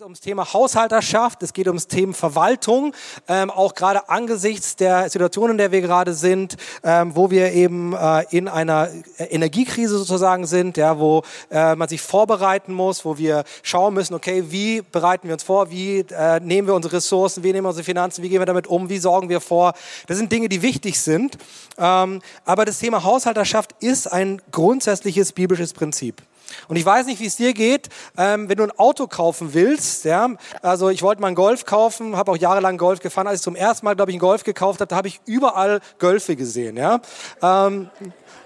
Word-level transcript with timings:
geht 0.00 0.06
ums 0.06 0.20
Thema 0.20 0.50
Haushalterschaft, 0.54 1.42
es 1.42 1.52
geht 1.52 1.66
ums 1.66 1.86
Thema 1.86 2.14
Verwaltung, 2.14 2.94
ähm, 3.28 3.50
auch 3.50 3.74
gerade 3.74 4.08
angesichts 4.08 4.74
der 4.74 5.10
Situation, 5.10 5.50
in 5.50 5.58
der 5.58 5.72
wir 5.72 5.82
gerade 5.82 6.14
sind, 6.14 6.56
ähm, 6.82 7.14
wo 7.14 7.30
wir 7.30 7.52
eben 7.52 7.92
äh, 7.92 8.24
in 8.30 8.48
einer 8.48 8.88
Energiekrise 9.18 9.98
sozusagen 9.98 10.46
sind, 10.46 10.78
ja, 10.78 10.98
wo 10.98 11.22
äh, 11.50 11.74
man 11.74 11.86
sich 11.86 12.00
vorbereiten 12.00 12.72
muss, 12.72 13.04
wo 13.04 13.18
wir 13.18 13.44
schauen 13.62 13.92
müssen, 13.92 14.14
okay, 14.14 14.44
wie 14.48 14.80
bereiten 14.80 15.28
wir 15.28 15.34
uns 15.34 15.42
vor, 15.42 15.70
wie 15.70 15.98
äh, 15.98 16.40
nehmen 16.40 16.66
wir 16.66 16.74
unsere 16.74 16.94
Ressourcen, 16.94 17.42
wie 17.42 17.52
nehmen 17.52 17.66
wir 17.66 17.68
unsere 17.68 17.84
Finanzen, 17.84 18.22
wie 18.22 18.30
gehen 18.30 18.40
wir 18.40 18.46
damit 18.46 18.68
um, 18.68 18.88
wie 18.88 18.96
sorgen 18.96 19.28
wir 19.28 19.42
vor. 19.42 19.74
Das 20.06 20.16
sind 20.16 20.32
Dinge, 20.32 20.48
die 20.48 20.62
wichtig 20.62 20.98
sind. 20.98 21.36
Ähm, 21.76 22.22
aber 22.46 22.64
das 22.64 22.78
Thema 22.78 23.04
Haushalterschaft 23.04 23.74
ist 23.80 24.10
ein 24.10 24.40
grundsätzliches 24.50 25.32
biblisches 25.32 25.74
Prinzip. 25.74 26.22
Und 26.68 26.76
ich 26.76 26.84
weiß 26.84 27.06
nicht, 27.06 27.20
wie 27.20 27.26
es 27.26 27.36
dir 27.36 27.52
geht, 27.52 27.88
ähm, 28.16 28.48
wenn 28.48 28.56
du 28.56 28.64
ein 28.64 28.78
Auto 28.78 29.06
kaufen 29.06 29.54
willst. 29.54 30.04
Ja? 30.04 30.28
Also 30.62 30.88
ich 30.88 31.02
wollte 31.02 31.20
mal 31.20 31.28
einen 31.28 31.36
Golf 31.36 31.64
kaufen, 31.64 32.16
habe 32.16 32.32
auch 32.32 32.36
jahrelang 32.36 32.78
Golf 32.78 33.00
gefahren. 33.00 33.26
Als 33.26 33.40
ich 33.40 33.44
zum 33.44 33.56
ersten 33.56 33.84
Mal, 33.86 33.96
glaube 33.96 34.10
ich, 34.10 34.14
einen 34.14 34.20
Golf 34.20 34.44
gekauft 34.44 34.80
habe, 34.80 34.88
da 34.88 34.96
habe 34.96 35.08
ich 35.08 35.20
überall 35.26 35.80
Golfe 35.98 36.36
gesehen. 36.36 36.76
Ja? 36.76 37.00
Ähm, 37.42 37.90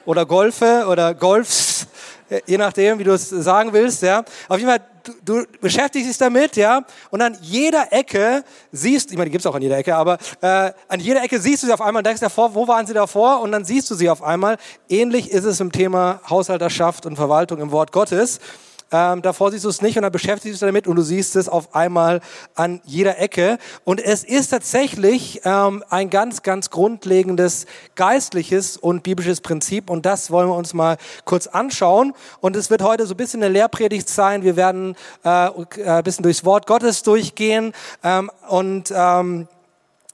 oder 0.07 0.27
Golfe 0.27 0.87
oder 0.89 1.15
Golfs, 1.15 1.87
je 2.47 2.59
nachdem, 2.59 2.99
wie 2.99 3.05
du 3.05 3.13
es 3.13 3.29
sagen 3.29 3.73
willst. 3.73 4.03
Ja? 4.03 4.25
Auf 4.49 4.59
jeden 4.59 4.71
Fall, 4.71 4.81
du, 5.05 5.13
du 5.25 5.47
beschäftigst 5.61 6.09
dich 6.09 6.19
damit, 6.19 6.57
ja, 6.57 6.83
und 7.11 7.21
an 7.21 7.37
jeder 7.41 7.93
Ecke 7.93 8.45
siehst, 8.73 9.11
ich 9.11 9.17
meine, 9.17 9.27
die 9.27 9.33
gibt's 9.33 9.47
auch 9.47 9.55
an 9.55 9.63
jeder 9.63 9.77
Ecke, 9.77 9.95
aber 9.95 10.19
äh, 10.41 10.73
an 10.89 11.01
jeder 11.01 11.23
Ecke 11.23 11.39
siehst 11.41 11.63
du 11.63 11.67
sie 11.67 11.73
auf 11.73 11.81
einmal 11.81 12.01
und 12.01 12.07
denkst 12.07 12.21
davor, 12.21 12.55
wo 12.55 12.67
waren 12.69 12.87
sie 12.87 12.95
davor? 12.95 13.41
Und 13.41 13.53
dann 13.53 13.65
siehst 13.65 13.91
du 13.91 13.95
sie 13.95 14.09
auf 14.09 14.23
einmal. 14.23 14.57
Ähnlich 14.89 15.31
ist 15.31 15.45
es 15.45 15.61
im 15.61 15.73
Thema 15.73 16.21
Haushalterschaft 16.29 17.07
und 17.07 17.17
Verwaltung 17.17 17.61
im 17.61 17.71
Wort 17.71 17.93
Gottes. 17.93 18.41
Ähm, 18.97 19.23
davor 19.23 19.51
siehst 19.51 19.65
du 19.65 19.69
es 19.69 19.83
nicht 19.83 19.97
und 19.97 20.03
dann 20.03 20.13
beschäftigst 20.13 20.63
du 20.63 20.67
dich 20.67 20.73
damit 20.73 20.87
und 20.87 20.95
du 20.95 21.03
siehst 21.03 21.35
es 21.35 21.49
auf 21.49 21.75
einmal 21.75 22.21
an 22.55 22.81
jeder 22.85 23.19
Ecke. 23.19 23.59
Und 23.83 24.01
es 24.01 24.23
ist 24.23 24.51
tatsächlich 24.51 25.41
ähm, 25.45 25.83
ein 25.91 26.11
ganz, 26.11 26.43
ganz 26.43 26.71
grundlegendes 26.71 27.67
geistliches 27.97 28.77
und 28.77 29.03
biblisches 29.03 29.41
Prinzip 29.41 29.91
und 29.91 30.07
das 30.07 30.31
wollen 30.31 30.49
wir 30.49 30.55
uns 30.55 30.75
mal 30.75 30.97
kurz 31.25 31.49
anschauen. 31.49 32.13
Und 32.41 32.55
es 32.55 32.71
wird 32.71 32.83
heute 32.83 33.05
so 33.07 33.15
ein 33.15 33.17
bisschen 33.17 33.43
eine 33.43 33.53
Lehrpredigt 33.53 34.09
sein. 34.09 34.45
Wir 34.45 34.55
werden 34.55 34.95
äh, 35.25 35.29
ein 35.29 36.05
bisschen 36.05 36.23
durchs 36.23 36.45
Wort 36.45 36.69
Gottes 36.69 37.03
durchgehen 37.03 37.73
ähm, 38.05 38.31
und 38.49 38.93
ähm, 38.95 39.49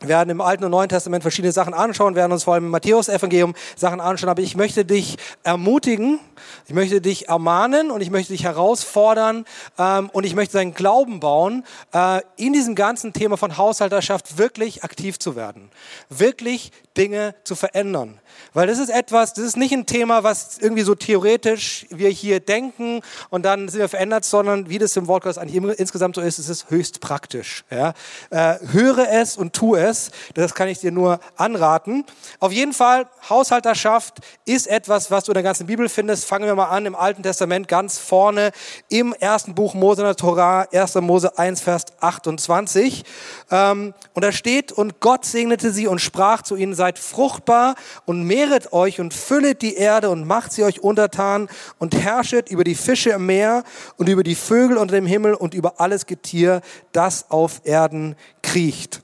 werden 0.01 0.31
im 0.31 0.41
Alten 0.41 0.65
und 0.65 0.71
Neuen 0.71 0.89
Testament 0.89 1.23
verschiedene 1.23 1.53
Sachen 1.53 1.75
anschauen, 1.75 2.15
werden 2.15 2.33
uns 2.33 2.45
vor 2.45 2.55
allem 2.55 2.67
im 2.67 2.71
Matthäus-Evangelium 2.71 3.55
Sachen 3.77 4.01
anschauen. 4.01 4.31
Aber 4.31 4.43
ich 4.43 4.57
möchte 4.57 4.85
dich 4.85 5.17
ermutigen, 5.43 6.19
ich 6.67 6.75
möchte 6.75 7.01
dich 7.01 7.29
ermahnen 7.29 7.91
und 7.91 8.01
ich 8.01 8.11
möchte 8.11 8.33
dich 8.33 8.45
herausfordern 8.45 9.45
ähm, 9.79 10.11
und 10.13 10.25
ich 10.25 10.35
möchte 10.35 10.59
deinen 10.59 10.75
Glauben 10.75 11.21
bauen, 11.21 11.65
äh, 11.93 12.21
in 12.37 12.53
diesem 12.53 12.75
ganzen 12.75 13.13
Thema 13.13 13.37
von 13.37 13.57
Haushalterschaft 13.57 14.39
wirklich 14.39 14.85
aktiv 14.85 15.19
zu 15.19 15.37
werden, 15.37 15.71
wirklich 16.09 16.73
Dinge 16.97 17.35
zu 17.45 17.55
verändern. 17.55 18.20
Weil 18.53 18.67
das 18.67 18.79
ist 18.79 18.91
etwas, 18.91 19.35
das 19.35 19.45
ist 19.45 19.57
nicht 19.57 19.73
ein 19.73 19.87
Thema, 19.87 20.25
was 20.25 20.59
irgendwie 20.59 20.83
so 20.83 20.95
theoretisch 20.95 21.87
wir 21.91 22.09
hier 22.09 22.41
denken 22.41 23.01
und 23.31 23.45
dann 23.45 23.69
sind 23.69 23.81
wir 23.81 23.89
verändert, 23.89 24.25
sondern 24.25 24.69
wie 24.69 24.79
das 24.79 24.97
im 24.97 25.07
Wort 25.07 25.23
Gottes 25.23 25.39
eigentlich 25.39 25.79
insgesamt 25.79 26.17
so 26.17 26.21
ist, 26.21 26.39
es 26.39 26.49
ist 26.49 26.71
höchst 26.71 27.01
praktisch. 27.01 27.65
Ja? 27.71 27.95
Äh, 28.31 28.59
höre 28.73 29.09
es 29.11 29.37
und 29.37 29.53
tu 29.53 29.77
es, 29.77 30.11
das 30.35 30.55
kann 30.55 30.69
ich 30.69 30.79
dir 30.79 30.93
nur 30.93 31.21
anraten. 31.37 32.05
Auf 32.39 32.53
jeden 32.53 32.73
Fall, 32.73 33.07
Haushalterschaft 33.29 34.19
ist 34.45 34.67
etwas, 34.67 35.11
was 35.11 35.25
du 35.25 35.33
in 35.33 35.35
der 35.35 35.43
ganzen 35.43 35.67
Bibel 35.67 35.89
findest. 35.89 36.25
Fangen 36.25 36.47
wir 36.47 36.55
mal 36.55 36.69
an 36.69 36.87
im 36.87 36.95
Alten 36.95 37.23
Testament 37.23 37.69
ganz 37.69 37.99
vorne 37.99 38.53
im 38.89 39.13
ersten 39.13 39.55
Buch 39.55 39.75
Mose 39.75 40.03
in 40.03 40.07
der 40.07 40.17
Torah, 40.17 40.67
1. 40.73 40.95
Mose 40.97 41.39
1, 41.39 41.61
Vers 41.61 41.85
28. 42.01 43.05
Ähm, 43.51 43.95
und 44.15 44.25
da 44.25 44.33
steht, 44.33 44.73
und 44.73 45.01
Gott 45.01 45.25
segnete 45.25 45.71
sie 45.73 45.87
und 45.87 46.01
sprach 46.01 46.43
zu 46.43 46.57
ihnen, 46.57 46.75
seid 46.75 46.99
fruchtbar 46.99 47.75
und 48.07 48.25
mehret 48.31 48.73
euch 48.73 49.01
und 49.01 49.13
füllet 49.13 49.61
die 49.61 49.75
Erde 49.75 50.09
und 50.09 50.25
macht 50.25 50.53
sie 50.53 50.63
euch 50.63 50.85
untertan 50.85 51.49
und 51.81 51.97
herrschet 51.97 52.49
über 52.49 52.63
die 52.63 52.77
Fische 52.77 53.11
im 53.11 53.27
Meer 53.27 53.65
und 53.97 54.09
über 54.09 54.23
die 54.23 54.37
Vögel 54.37 54.77
unter 54.77 54.95
dem 54.95 55.05
Himmel 55.05 55.35
und 55.35 55.53
über 55.53 55.81
alles 55.81 56.07
Getier, 56.07 56.61
das 56.93 57.29
auf 57.29 57.63
Erden 57.65 58.15
kriecht. 58.41 59.03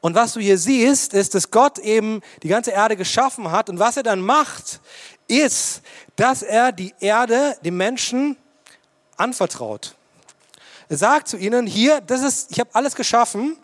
Und 0.00 0.16
was 0.16 0.32
du 0.32 0.40
hier 0.40 0.58
siehst, 0.58 1.14
ist, 1.14 1.36
dass 1.36 1.52
Gott 1.52 1.78
eben 1.78 2.20
die 2.42 2.48
ganze 2.48 2.72
Erde 2.72 2.96
geschaffen 2.96 3.52
hat. 3.52 3.70
Und 3.70 3.78
was 3.78 3.96
er 3.96 4.02
dann 4.02 4.20
macht, 4.20 4.80
ist, 5.28 5.82
dass 6.16 6.42
er 6.42 6.72
die 6.72 6.94
Erde 6.98 7.56
dem 7.64 7.76
Menschen 7.76 8.36
anvertraut. 9.16 9.94
Er 10.88 10.96
sagt 10.96 11.28
zu 11.28 11.36
ihnen, 11.36 11.64
hier, 11.68 12.00
das 12.00 12.22
ist, 12.22 12.50
ich 12.50 12.58
habe 12.58 12.70
alles 12.72 12.96
geschaffen 12.96 13.56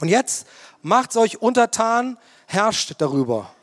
und 0.00 0.08
jetzt 0.08 0.46
macht 0.82 1.16
euch 1.16 1.40
untertan, 1.40 2.18
herrscht 2.46 2.92
darüber. 2.98 3.55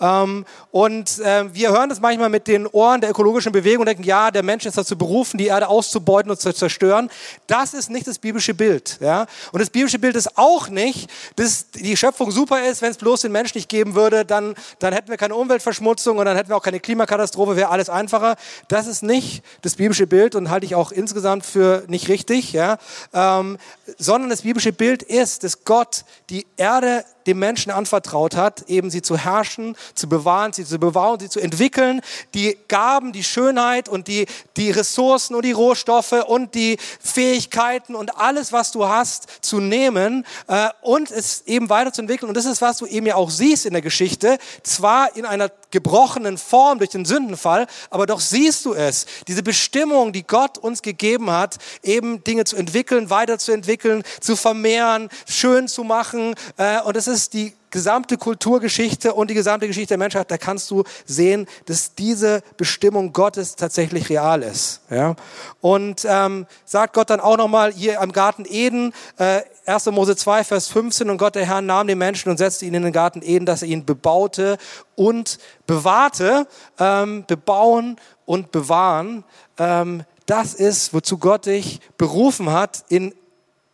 Ähm, 0.00 0.44
und 0.70 1.18
äh, 1.18 1.52
wir 1.52 1.70
hören 1.70 1.88
das 1.88 2.00
manchmal 2.00 2.28
mit 2.28 2.46
den 2.46 2.66
Ohren 2.66 3.00
der 3.00 3.10
ökologischen 3.10 3.52
Bewegung 3.52 3.80
und 3.80 3.86
denken, 3.86 4.04
ja, 4.04 4.30
der 4.30 4.42
Mensch 4.42 4.64
ist 4.66 4.78
dazu 4.78 4.96
berufen, 4.96 5.36
die 5.36 5.46
Erde 5.46 5.68
auszubeuten 5.68 6.30
und 6.30 6.40
zu 6.40 6.52
zerstören. 6.52 7.10
Das 7.46 7.74
ist 7.74 7.90
nicht 7.90 8.06
das 8.06 8.18
biblische 8.18 8.54
Bild. 8.54 8.98
Ja? 9.00 9.26
Und 9.52 9.60
das 9.60 9.70
biblische 9.70 9.98
Bild 9.98 10.16
ist 10.16 10.38
auch 10.38 10.68
nicht, 10.68 11.10
dass 11.36 11.70
die 11.70 11.96
Schöpfung 11.96 12.30
super 12.30 12.66
ist, 12.66 12.82
wenn 12.82 12.90
es 12.90 12.96
bloß 12.96 13.22
den 13.22 13.32
Menschen 13.32 13.58
nicht 13.58 13.68
geben 13.68 13.94
würde, 13.94 14.24
dann, 14.24 14.54
dann 14.78 14.92
hätten 14.92 15.10
wir 15.10 15.16
keine 15.16 15.34
Umweltverschmutzung 15.34 16.18
und 16.18 16.24
dann 16.24 16.36
hätten 16.36 16.48
wir 16.48 16.56
auch 16.56 16.62
keine 16.62 16.80
Klimakatastrophe, 16.80 17.56
wäre 17.56 17.70
alles 17.70 17.90
einfacher. 17.90 18.36
Das 18.68 18.86
ist 18.86 19.02
nicht 19.02 19.42
das 19.62 19.76
biblische 19.76 20.06
Bild 20.06 20.34
und 20.34 20.50
halte 20.50 20.66
ich 20.66 20.74
auch 20.74 20.92
insgesamt 20.92 21.44
für 21.44 21.84
nicht 21.88 22.08
richtig. 22.08 22.52
Ja? 22.52 22.78
Ähm, 23.12 23.58
sondern 23.98 24.30
das 24.30 24.42
biblische 24.42 24.72
Bild 24.72 25.02
ist, 25.02 25.44
dass 25.44 25.64
Gott 25.64 26.04
die 26.30 26.46
Erde 26.56 27.04
dem 27.26 27.38
Menschen 27.38 27.70
anvertraut 27.70 28.36
hat, 28.36 28.68
eben 28.68 28.90
sie 28.90 29.02
zu 29.02 29.16
herrschen, 29.16 29.76
zu 29.94 30.08
bewahren, 30.08 30.52
sie 30.52 30.64
zu 30.64 30.78
bewahren, 30.78 31.20
sie 31.20 31.28
zu 31.28 31.40
entwickeln, 31.40 32.00
die 32.34 32.56
Gaben, 32.68 33.12
die 33.12 33.24
Schönheit 33.24 33.88
und 33.88 34.08
die, 34.08 34.26
die 34.56 34.70
Ressourcen 34.70 35.34
und 35.34 35.44
die 35.44 35.52
Rohstoffe 35.52 36.24
und 36.26 36.54
die 36.54 36.78
Fähigkeiten 37.00 37.94
und 37.94 38.16
alles, 38.16 38.52
was 38.52 38.72
du 38.72 38.86
hast, 38.86 39.26
zu 39.40 39.60
nehmen 39.60 40.24
äh, 40.46 40.68
und 40.82 41.10
es 41.10 41.42
eben 41.46 41.68
weiterzuentwickeln. 41.68 42.28
Und 42.28 42.36
das 42.36 42.46
ist, 42.46 42.62
was 42.62 42.78
du 42.78 42.86
eben 42.86 43.06
ja 43.06 43.16
auch 43.16 43.30
siehst 43.30 43.66
in 43.66 43.72
der 43.72 43.82
Geschichte, 43.82 44.38
zwar 44.62 45.16
in 45.16 45.26
einer 45.26 45.50
gebrochenen 45.70 46.38
Form 46.38 46.78
durch 46.78 46.90
den 46.90 47.04
Sündenfall, 47.04 47.66
aber 47.90 48.06
doch 48.06 48.20
siehst 48.20 48.64
du 48.64 48.74
es, 48.74 49.06
diese 49.28 49.42
Bestimmung, 49.42 50.12
die 50.12 50.26
Gott 50.26 50.58
uns 50.58 50.82
gegeben 50.82 51.30
hat, 51.30 51.58
eben 51.82 52.22
Dinge 52.24 52.44
zu 52.44 52.56
entwickeln, 52.56 53.10
weiterzuentwickeln, 53.10 54.02
zu 54.20 54.36
vermehren, 54.36 55.08
schön 55.28 55.68
zu 55.68 55.84
machen. 55.84 56.34
Äh, 56.56 56.80
und 56.82 56.96
es 56.96 57.06
ist 57.06 57.34
die 57.34 57.52
gesamte 57.70 58.16
Kulturgeschichte 58.18 59.14
und 59.14 59.30
die 59.30 59.34
gesamte 59.34 59.66
Geschichte 59.66 59.88
der 59.88 59.98
Menschheit, 59.98 60.30
da 60.30 60.38
kannst 60.38 60.70
du 60.70 60.84
sehen, 61.04 61.46
dass 61.66 61.94
diese 61.94 62.42
Bestimmung 62.56 63.12
Gottes 63.12 63.56
tatsächlich 63.56 64.08
real 64.08 64.42
ist. 64.42 64.80
Ja? 64.90 65.16
Und 65.60 66.06
ähm, 66.08 66.46
sagt 66.64 66.94
Gott 66.94 67.10
dann 67.10 67.20
auch 67.20 67.36
nochmal 67.36 67.72
hier 67.72 68.00
am 68.00 68.12
Garten 68.12 68.44
Eden, 68.48 68.92
äh, 69.18 69.42
1. 69.66 69.86
Mose 69.86 70.16
2, 70.16 70.44
Vers 70.44 70.68
15, 70.68 71.10
und 71.10 71.18
Gott 71.18 71.36
der 71.36 71.46
Herr 71.46 71.60
nahm 71.60 71.86
den 71.86 71.98
Menschen 71.98 72.30
und 72.30 72.38
setzte 72.38 72.66
ihn 72.66 72.74
in 72.74 72.82
den 72.82 72.92
Garten 72.92 73.22
Eden, 73.22 73.46
dass 73.46 73.62
er 73.62 73.68
ihn 73.68 73.84
bebaute 73.84 74.58
und 74.96 75.38
bewahrte. 75.66 76.46
Ähm, 76.78 77.24
bebauen 77.26 77.96
und 78.26 78.52
bewahren, 78.52 79.24
ähm, 79.58 80.04
das 80.26 80.54
ist, 80.54 80.94
wozu 80.94 81.18
Gott 81.18 81.46
dich 81.46 81.80
berufen 81.98 82.50
hat, 82.52 82.84
in 82.88 83.14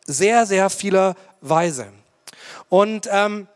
sehr, 0.06 0.46
sehr 0.46 0.70
vieler 0.70 1.14
Weise. 1.42 1.88
Und 2.68 3.08
ähm, 3.10 3.48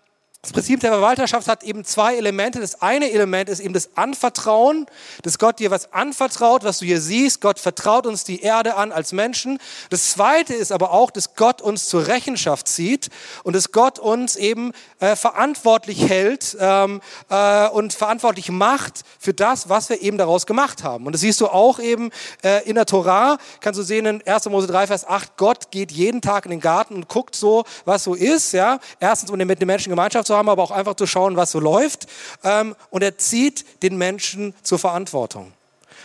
das 0.43 0.55
Prinzip 0.55 0.81
der 0.81 0.93
Verwalterschaft 0.93 1.49
hat 1.49 1.63
eben 1.65 1.85
zwei 1.85 2.17
Elemente. 2.17 2.61
Das 2.61 2.81
eine 2.81 3.11
Element 3.11 3.51
ist 3.51 3.61
eben 3.61 3.75
das 3.75 3.91
Anvertrauen, 3.95 4.87
dass 5.23 5.39
Gott 5.39 5.59
dir 5.59 5.71
was 5.71 5.93
anvertraut, 5.93 6.65
was 6.65 6.79
du 6.79 6.87
hier 6.87 7.03
siehst. 7.03 7.43
Gott 7.43 7.59
vertraut 7.59 8.07
uns 8.07 8.25
die 8.25 8.41
Erde 8.41 8.77
an 8.77 8.91
als 8.91 9.13
Menschen. 9.13 9.59
Das 9.91 10.13
zweite 10.13 10.55
ist 10.55 10.73
aber 10.73 10.93
auch, 10.93 11.11
dass 11.11 11.35
Gott 11.35 11.61
uns 11.61 11.91
zur 11.91 12.07
Rechenschaft 12.07 12.69
zieht 12.69 13.11
und 13.45 13.55
dass 13.55 13.71
Gott 13.71 13.99
uns 13.99 14.37
eben 14.37 14.73
äh, 15.01 15.15
verantwortlich 15.15 16.09
hält 16.09 16.57
ähm, 16.59 17.03
äh, 17.29 17.69
und 17.69 17.93
verantwortlich 17.93 18.51
macht 18.51 19.03
für 19.19 19.35
das, 19.35 19.69
was 19.69 19.91
wir 19.91 20.01
eben 20.01 20.17
daraus 20.17 20.47
gemacht 20.47 20.83
haben. 20.83 21.05
Und 21.05 21.13
das 21.13 21.21
siehst 21.21 21.43
du 21.43 21.49
auch 21.49 21.79
eben 21.79 22.09
äh, 22.43 22.67
in 22.67 22.77
der 22.77 22.87
Torah, 22.87 23.37
kannst 23.61 23.79
du 23.79 23.83
sehen 23.83 24.07
in 24.07 24.27
1. 24.27 24.47
Mose 24.47 24.69
3, 24.69 24.87
Vers 24.87 25.07
8, 25.07 25.37
Gott 25.37 25.71
geht 25.71 25.93
jeden 25.93 26.23
Tag 26.23 26.47
in 26.47 26.51
den 26.51 26.61
Garten 26.61 26.95
und 26.95 27.09
guckt 27.09 27.37
so, 27.37 27.65
was 27.85 28.05
so 28.05 28.15
ist. 28.15 28.53
Ja? 28.53 28.79
Erstens, 29.01 29.31
um 29.31 29.37
mit 29.37 29.61
den 29.61 29.67
Menschen 29.67 29.91
Gemeinschaft 29.91 30.30
zu 30.31 30.37
haben, 30.37 30.49
aber 30.49 30.63
auch 30.63 30.71
einfach 30.71 30.95
zu 30.95 31.07
schauen, 31.07 31.37
was 31.37 31.51
so 31.51 31.59
läuft. 31.59 32.07
Ähm, 32.45 32.77
und 32.91 33.03
er 33.03 33.19
zieht 33.19 33.83
den 33.83 33.97
Menschen 33.97 34.55
zur 34.63 34.79
Verantwortung. 34.79 35.47
Und 35.47 35.53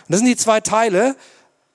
das 0.08 0.18
sind 0.18 0.26
die 0.26 0.36
zwei 0.36 0.60
Teile 0.60 1.14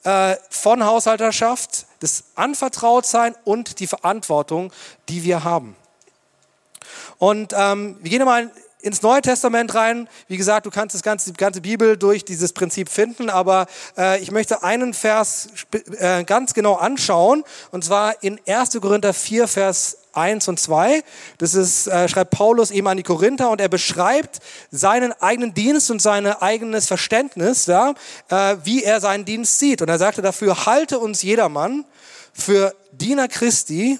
äh, 0.03 0.36
von 0.50 0.86
Haushalterschaft, 0.86 1.86
das 2.01 2.25
Anvertrautsein 2.36 3.36
und 3.45 3.80
die 3.80 3.88
Verantwortung, 3.88 4.74
die 5.07 5.24
wir 5.24 5.45
haben. 5.45 5.77
Und 7.19 7.53
ähm, 7.56 7.98
wir 8.01 8.09
gehen 8.09 8.25
mal 8.25 8.51
ins 8.81 9.01
Neue 9.01 9.22
Testament 9.22 9.74
rein. 9.75 10.07
Wie 10.28 10.38
gesagt, 10.38 10.66
du 10.66 10.69
kannst 10.69 10.95
das 10.95 11.04
ganze, 11.04 11.31
die 11.31 11.38
ganze 11.38 11.62
Bibel 11.62 11.98
durch 11.98 12.25
dieses 12.25 12.54
Prinzip 12.54 12.89
finden, 12.89 13.30
aber 13.30 13.68
äh, 13.98 14.19
ich 14.22 14.31
möchte 14.31 14.63
einen 14.63 14.94
Vers 14.94 15.50
äh, 15.98 16.24
ganz 16.24 16.54
genau 16.54 16.75
anschauen, 16.75 17.44
und 17.72 17.83
zwar 17.83 18.22
in 18.24 18.39
1. 18.48 18.80
Korinther 18.81 19.13
4, 19.13 19.48
Vers 19.48 19.98
1 20.13 20.48
und 20.48 20.60
2. 20.60 21.04
Das 21.38 21.54
ist, 21.54 21.88
äh, 21.88 22.07
schreibt 22.10 22.31
Paulus 22.31 22.72
eben 22.72 22.88
an 22.88 22.98
die 22.98 23.04
Korinther 23.04 23.50
und 23.50 23.62
er 23.62 23.69
beschreibt 23.69 24.39
seinen 24.69 25.13
eigenen 25.22 25.54
Dienst 25.54 25.92
und 25.92 26.01
sein 26.01 26.25
eigenes 26.25 26.88
Verständnis, 26.88 27.66
ja, 27.66 27.94
äh, 28.30 28.57
wie 28.63 28.84
er 28.84 29.00
seinen 29.00 29.25
Dienst 29.25 29.60
sieht. 29.60 29.81
Und 29.81 29.89
er 29.89 29.98
sagte 29.98 30.22
dafür, 30.22 30.66
halte 30.66 31.00
uns 31.00 31.22
jedermann 31.22 31.86
für 32.34 32.74
Diener 32.92 33.27
Christi 33.27 34.00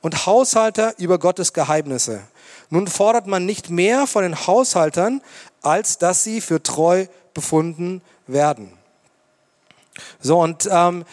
und 0.00 0.26
Haushalter 0.26 0.94
über 0.98 1.18
Gottes 1.18 1.52
Geheimnisse. 1.52 2.22
Nun 2.68 2.86
fordert 2.86 3.26
man 3.26 3.46
nicht 3.46 3.70
mehr 3.70 4.06
von 4.06 4.22
den 4.22 4.46
Haushaltern, 4.46 5.22
als 5.62 5.98
dass 5.98 6.24
sie 6.24 6.40
für 6.40 6.62
treu 6.62 7.06
befunden 7.34 8.02
werden. 8.26 8.72
So, 10.20 10.40
und 10.40 10.68
ähm, 10.70 11.04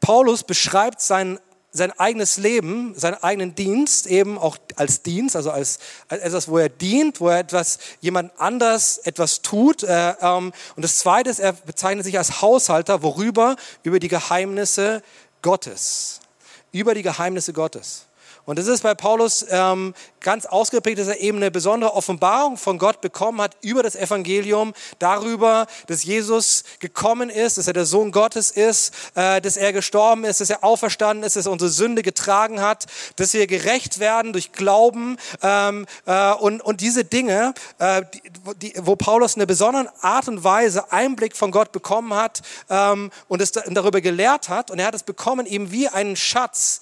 Paulus 0.00 0.42
beschreibt 0.42 1.00
sein, 1.00 1.38
sein 1.70 1.92
eigenes 1.98 2.36
Leben, 2.36 2.94
seinen 2.96 3.22
eigenen 3.22 3.54
Dienst 3.54 4.06
eben 4.06 4.38
auch 4.38 4.56
als 4.76 5.02
Dienst, 5.02 5.36
also 5.36 5.50
als, 5.50 5.78
als 6.08 6.22
etwas, 6.22 6.48
wo 6.48 6.58
er 6.58 6.68
dient, 6.68 7.20
wo 7.20 7.28
er 7.28 7.38
etwas, 7.38 7.78
jemand 8.00 8.32
anders 8.38 8.98
etwas 8.98 9.42
tut. 9.42 9.82
Äh, 9.82 10.14
ähm, 10.20 10.52
und 10.76 10.82
das 10.82 10.98
Zweite 10.98 11.30
ist, 11.30 11.38
er 11.38 11.52
bezeichnet 11.52 12.04
sich 12.04 12.18
als 12.18 12.42
Haushalter, 12.42 13.02
worüber? 13.02 13.56
Über 13.82 14.00
die 14.00 14.08
Geheimnisse 14.08 15.02
Gottes. 15.42 16.20
Über 16.72 16.94
die 16.94 17.02
Geheimnisse 17.02 17.52
Gottes. 17.52 18.07
Und 18.48 18.58
es 18.58 18.66
ist 18.66 18.82
bei 18.82 18.94
Paulus 18.94 19.44
ähm, 19.50 19.92
ganz 20.20 20.46
ausgeprägt, 20.46 20.98
dass 20.98 21.08
er 21.08 21.20
eben 21.20 21.36
eine 21.36 21.50
besondere 21.50 21.92
Offenbarung 21.92 22.56
von 22.56 22.78
Gott 22.78 23.02
bekommen 23.02 23.42
hat 23.42 23.58
über 23.60 23.82
das 23.82 23.94
Evangelium, 23.94 24.72
darüber, 24.98 25.66
dass 25.86 26.02
Jesus 26.02 26.64
gekommen 26.78 27.28
ist, 27.28 27.58
dass 27.58 27.66
er 27.66 27.74
der 27.74 27.84
Sohn 27.84 28.10
Gottes 28.10 28.50
ist, 28.50 28.94
äh, 29.16 29.42
dass 29.42 29.58
er 29.58 29.74
gestorben 29.74 30.24
ist, 30.24 30.40
dass 30.40 30.48
er 30.48 30.64
auferstanden 30.64 31.24
ist, 31.24 31.36
dass 31.36 31.44
er 31.44 31.52
unsere 31.52 31.70
Sünde 31.70 32.00
getragen 32.00 32.62
hat, 32.62 32.86
dass 33.16 33.34
wir 33.34 33.46
gerecht 33.46 33.98
werden 33.98 34.32
durch 34.32 34.52
Glauben 34.52 35.18
ähm, 35.42 35.84
äh, 36.06 36.32
und, 36.32 36.62
und 36.62 36.80
diese 36.80 37.04
Dinge, 37.04 37.52
äh, 37.78 38.02
die, 38.62 38.72
wo 38.78 38.96
Paulus 38.96 39.34
in 39.34 39.42
einer 39.42 39.46
besonderen 39.46 39.90
Art 40.00 40.26
und 40.26 40.42
Weise 40.42 40.90
Einblick 40.90 41.36
von 41.36 41.50
Gott 41.50 41.70
bekommen 41.70 42.14
hat 42.14 42.40
ähm, 42.70 43.10
und 43.28 43.42
es 43.42 43.52
darüber 43.52 44.00
gelehrt 44.00 44.48
hat 44.48 44.70
und 44.70 44.78
er 44.78 44.86
hat 44.86 44.94
es 44.94 45.02
bekommen 45.02 45.44
eben 45.44 45.70
wie 45.70 45.86
einen 45.86 46.16
Schatz, 46.16 46.80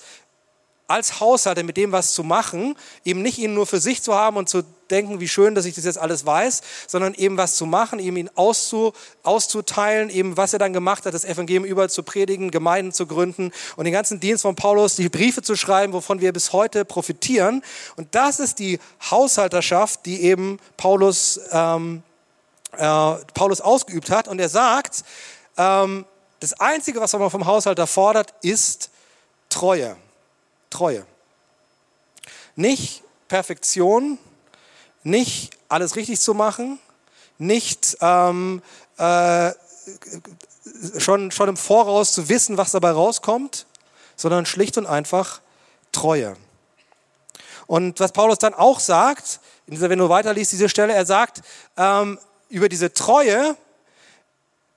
als 0.88 1.20
Haushalter 1.20 1.64
mit 1.64 1.76
dem 1.76 1.92
was 1.92 2.12
zu 2.12 2.22
machen, 2.22 2.76
eben 3.04 3.22
nicht 3.22 3.38
ihn 3.38 3.54
nur 3.54 3.66
für 3.66 3.80
sich 3.80 4.02
zu 4.02 4.14
haben 4.14 4.36
und 4.36 4.48
zu 4.48 4.62
denken, 4.90 5.18
wie 5.18 5.28
schön, 5.28 5.56
dass 5.56 5.64
ich 5.64 5.74
das 5.74 5.84
jetzt 5.84 5.98
alles 5.98 6.24
weiß, 6.24 6.62
sondern 6.86 7.14
eben 7.14 7.36
was 7.36 7.56
zu 7.56 7.66
machen, 7.66 7.98
eben 7.98 8.16
ihn 8.16 8.30
auszu, 8.36 8.92
auszuteilen, 9.24 10.10
eben 10.10 10.36
was 10.36 10.52
er 10.52 10.60
dann 10.60 10.72
gemacht 10.72 11.04
hat, 11.04 11.12
das 11.12 11.24
Evangelium 11.24 11.64
überall 11.64 11.90
zu 11.90 12.04
predigen, 12.04 12.52
Gemeinden 12.52 12.92
zu 12.92 13.06
gründen 13.06 13.50
und 13.74 13.84
den 13.84 13.92
ganzen 13.92 14.20
Dienst 14.20 14.42
von 14.42 14.54
Paulus, 14.54 14.94
die 14.94 15.08
Briefe 15.08 15.42
zu 15.42 15.56
schreiben, 15.56 15.92
wovon 15.92 16.20
wir 16.20 16.32
bis 16.32 16.52
heute 16.52 16.84
profitieren. 16.84 17.62
Und 17.96 18.14
das 18.14 18.38
ist 18.38 18.60
die 18.60 18.78
Haushalterschaft, 19.10 20.06
die 20.06 20.22
eben 20.22 20.58
Paulus, 20.76 21.40
ähm, 21.50 22.02
äh, 22.76 23.14
Paulus 23.34 23.60
ausgeübt 23.60 24.10
hat. 24.10 24.28
Und 24.28 24.38
er 24.38 24.48
sagt, 24.48 25.02
ähm, 25.56 26.04
das 26.38 26.52
Einzige, 26.60 27.00
was 27.00 27.12
man 27.12 27.30
vom 27.30 27.46
Haushalter 27.46 27.86
fordert, 27.88 28.34
ist 28.42 28.90
Treue. 29.48 29.96
Treue. 30.70 31.06
Nicht 32.54 33.02
Perfektion, 33.28 34.18
nicht 35.02 35.50
alles 35.68 35.96
richtig 35.96 36.20
zu 36.20 36.34
machen, 36.34 36.78
nicht 37.38 37.96
ähm, 38.00 38.62
äh, 38.98 39.52
schon, 40.98 41.30
schon 41.30 41.48
im 41.48 41.56
Voraus 41.56 42.12
zu 42.12 42.28
wissen, 42.28 42.56
was 42.56 42.72
dabei 42.72 42.90
rauskommt, 42.90 43.66
sondern 44.16 44.46
schlicht 44.46 44.78
und 44.78 44.86
einfach 44.86 45.40
Treue. 45.92 46.36
Und 47.66 48.00
was 48.00 48.12
Paulus 48.12 48.38
dann 48.38 48.54
auch 48.54 48.80
sagt, 48.80 49.40
wenn 49.66 49.98
du 49.98 50.08
weiterliest 50.08 50.52
diese 50.52 50.68
Stelle, 50.68 50.92
er 50.92 51.06
sagt, 51.06 51.42
ähm, 51.76 52.18
über 52.48 52.68
diese 52.68 52.92
Treue 52.92 53.56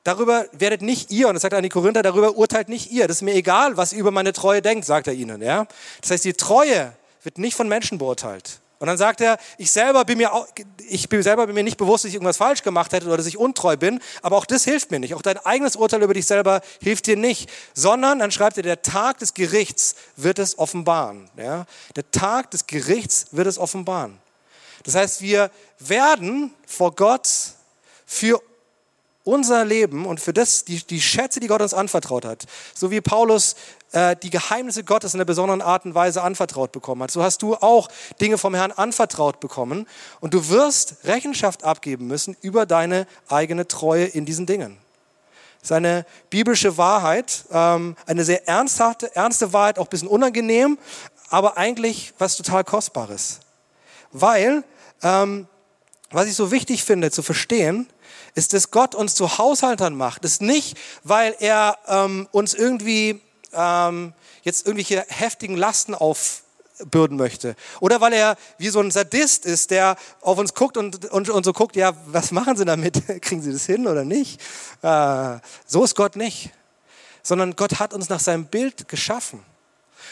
Darüber 0.09 0.47
werdet 0.53 0.81
nicht 0.81 1.11
ihr, 1.11 1.27
und 1.27 1.35
das 1.35 1.44
sagt 1.44 1.53
er 1.53 1.57
an 1.57 1.63
die 1.63 1.69
Korinther, 1.69 2.01
darüber 2.01 2.35
urteilt 2.35 2.67
nicht 2.67 2.89
ihr. 2.91 3.07
Das 3.07 3.17
ist 3.17 3.21
mir 3.21 3.35
egal, 3.35 3.77
was 3.77 3.94
ihr 3.94 4.00
über 4.00 4.09
meine 4.09 4.33
Treue 4.33 4.59
denkt, 4.59 4.83
sagt 4.83 5.06
er 5.06 5.13
ihnen. 5.13 5.39
Ja? 5.39 5.67
Das 6.01 6.09
heißt, 6.09 6.25
die 6.25 6.33
Treue 6.33 6.94
wird 7.21 7.38
nicht 7.38 7.56
von 7.56 7.67
Menschen 7.67 8.00
beurteilt. 8.00 8.59
Und 8.79 8.88
dann 8.88 8.97
sagt 8.97 9.21
er, 9.21 9.38
ich 9.59 9.69
selber 9.69 10.06
bin 10.06 10.17
mir, 10.17 10.31
ich 10.89 11.09
bin 11.09 11.21
selber 11.21 11.45
bin 11.45 11.53
mir 11.53 11.61
nicht 11.61 11.77
bewusst, 11.77 12.06
dass 12.06 12.09
ich 12.09 12.15
irgendwas 12.15 12.38
falsch 12.38 12.63
gemacht 12.63 12.91
hätte 12.91 13.06
oder 13.06 13.17
dass 13.17 13.27
ich 13.27 13.38
untreu 13.38 13.77
bin, 13.77 14.01
aber 14.23 14.38
auch 14.38 14.47
das 14.47 14.63
hilft 14.63 14.89
mir 14.89 14.97
nicht. 14.97 15.13
Auch 15.13 15.21
dein 15.21 15.38
eigenes 15.45 15.75
Urteil 15.75 16.01
über 16.01 16.15
dich 16.15 16.25
selber 16.25 16.61
hilft 16.81 17.06
dir 17.06 17.15
nicht. 17.15 17.47
Sondern, 17.75 18.17
dann 18.17 18.31
schreibt 18.31 18.57
er, 18.57 18.63
der 18.63 18.81
Tag 18.81 19.19
des 19.19 19.35
Gerichts 19.35 19.94
wird 20.15 20.39
es 20.39 20.57
offenbaren. 20.57 21.29
Ja? 21.38 21.67
Der 21.95 22.09
Tag 22.09 22.50
des 22.50 22.65
Gerichts 22.65 23.27
wird 23.29 23.45
es 23.45 23.59
offenbaren. 23.59 24.17
Das 24.85 24.95
heißt, 24.95 25.21
wir 25.21 25.51
werden 25.77 26.51
vor 26.65 26.95
Gott 26.95 27.29
für 28.07 28.41
unser 29.30 29.64
Leben 29.64 30.06
und 30.06 30.20
für 30.20 30.34
das, 30.34 30.66
die, 30.66 30.84
die 30.84 31.02
Schätze, 31.02 31.40
die 31.40 31.48
Gott 31.48 31.62
uns 31.62 31.74
anvertraut 31.74 32.26
hat, 32.26 32.46
so 32.74 32.90
wie 32.90 33.00
Paulus 33.00 33.56
äh, 33.92 34.16
die 34.16 34.30
Geheimnisse 34.30 34.84
Gottes 34.84 35.14
in 35.14 35.20
einer 35.20 35.26
besonderen 35.26 35.62
Art 35.62 35.86
und 35.86 35.96
Weise 35.96 36.24
anvertraut 36.24 36.72
bekommen 36.72 37.04
hat, 37.04 37.12
so 37.12 37.24
hast 37.24 37.42
du 37.42 37.56
auch 37.56 37.90
Dinge 38.20 38.38
vom 38.38 38.56
Herrn 38.56 38.72
anvertraut 38.72 39.40
bekommen 39.40 39.88
und 40.20 40.34
du 40.34 40.50
wirst 40.50 40.96
Rechenschaft 41.04 41.64
abgeben 41.64 42.08
müssen 42.08 42.36
über 42.42 42.66
deine 42.66 43.08
eigene 43.28 43.68
Treue 43.68 44.06
in 44.06 44.26
diesen 44.26 44.46
Dingen. 44.46 44.78
Seine 45.62 46.06
biblische 46.30 46.78
Wahrheit, 46.78 47.46
ähm, 47.52 47.96
eine 48.06 48.24
sehr 48.24 48.48
ernsthafte, 48.48 49.16
ernste 49.16 49.54
Wahrheit, 49.54 49.78
auch 49.78 49.86
ein 49.86 49.90
bisschen 49.90 50.08
unangenehm, 50.08 50.78
aber 51.30 51.58
eigentlich 51.58 52.14
was 52.18 52.38
total 52.38 52.64
Kostbares. 52.64 53.42
Weil, 54.12 54.64
ähm, 55.04 55.48
was 56.12 56.28
ich 56.28 56.36
so 56.36 56.50
wichtig 56.50 56.84
finde 56.84 57.12
zu 57.12 57.22
verstehen, 57.22 57.88
ist, 58.36 58.54
dass 58.54 58.72
Gott 58.72 58.96
uns 58.96 59.16
zu 59.16 59.38
Haushaltern 59.38 59.96
macht. 59.96 60.24
Das 60.24 60.34
ist 60.34 60.42
nicht, 60.42 60.78
weil 61.04 61.36
er 61.40 61.78
ähm, 61.88 62.28
uns 62.31 62.54
irgendwie 62.54 63.22
ähm, 63.54 64.14
jetzt 64.44 64.66
irgendwelche 64.66 65.06
heftigen 65.08 65.58
Lasten 65.58 65.96
aufbürden 65.96 67.18
möchte. 67.18 67.56
Oder 67.80 68.02
weil 68.02 68.14
er 68.14 68.38
wie 68.58 68.70
so 68.70 68.80
ein 68.80 68.92
Sadist 68.92 69.46
ist, 69.46 69.72
der 69.72 69.96
auf 70.22 70.38
uns 70.38 70.54
guckt 70.54 70.78
und, 70.78 71.06
und, 71.12 71.30
und 71.30 71.44
so 71.44 71.54
guckt, 71.54 71.76
ja, 71.76 71.94
was 72.08 72.31
machen 72.31 72.56
Sie 72.56 72.66
damit? 72.66 73.02
Kriegen 73.22 73.42
Sie 73.42 73.52
das 73.52 73.66
hin 73.66 73.88
oder 73.88 74.06
nicht? 74.06 74.42
Äh, 74.81 75.38
so 75.66 75.83
ist 75.83 75.95
Gott 75.95 76.16
nicht. 76.16 76.52
Sondern 77.21 77.56
Gott 77.56 77.80
hat 77.80 77.94
uns 77.94 78.09
nach 78.09 78.19
seinem 78.19 78.45
Bild 78.45 78.88
geschaffen. 78.88 79.44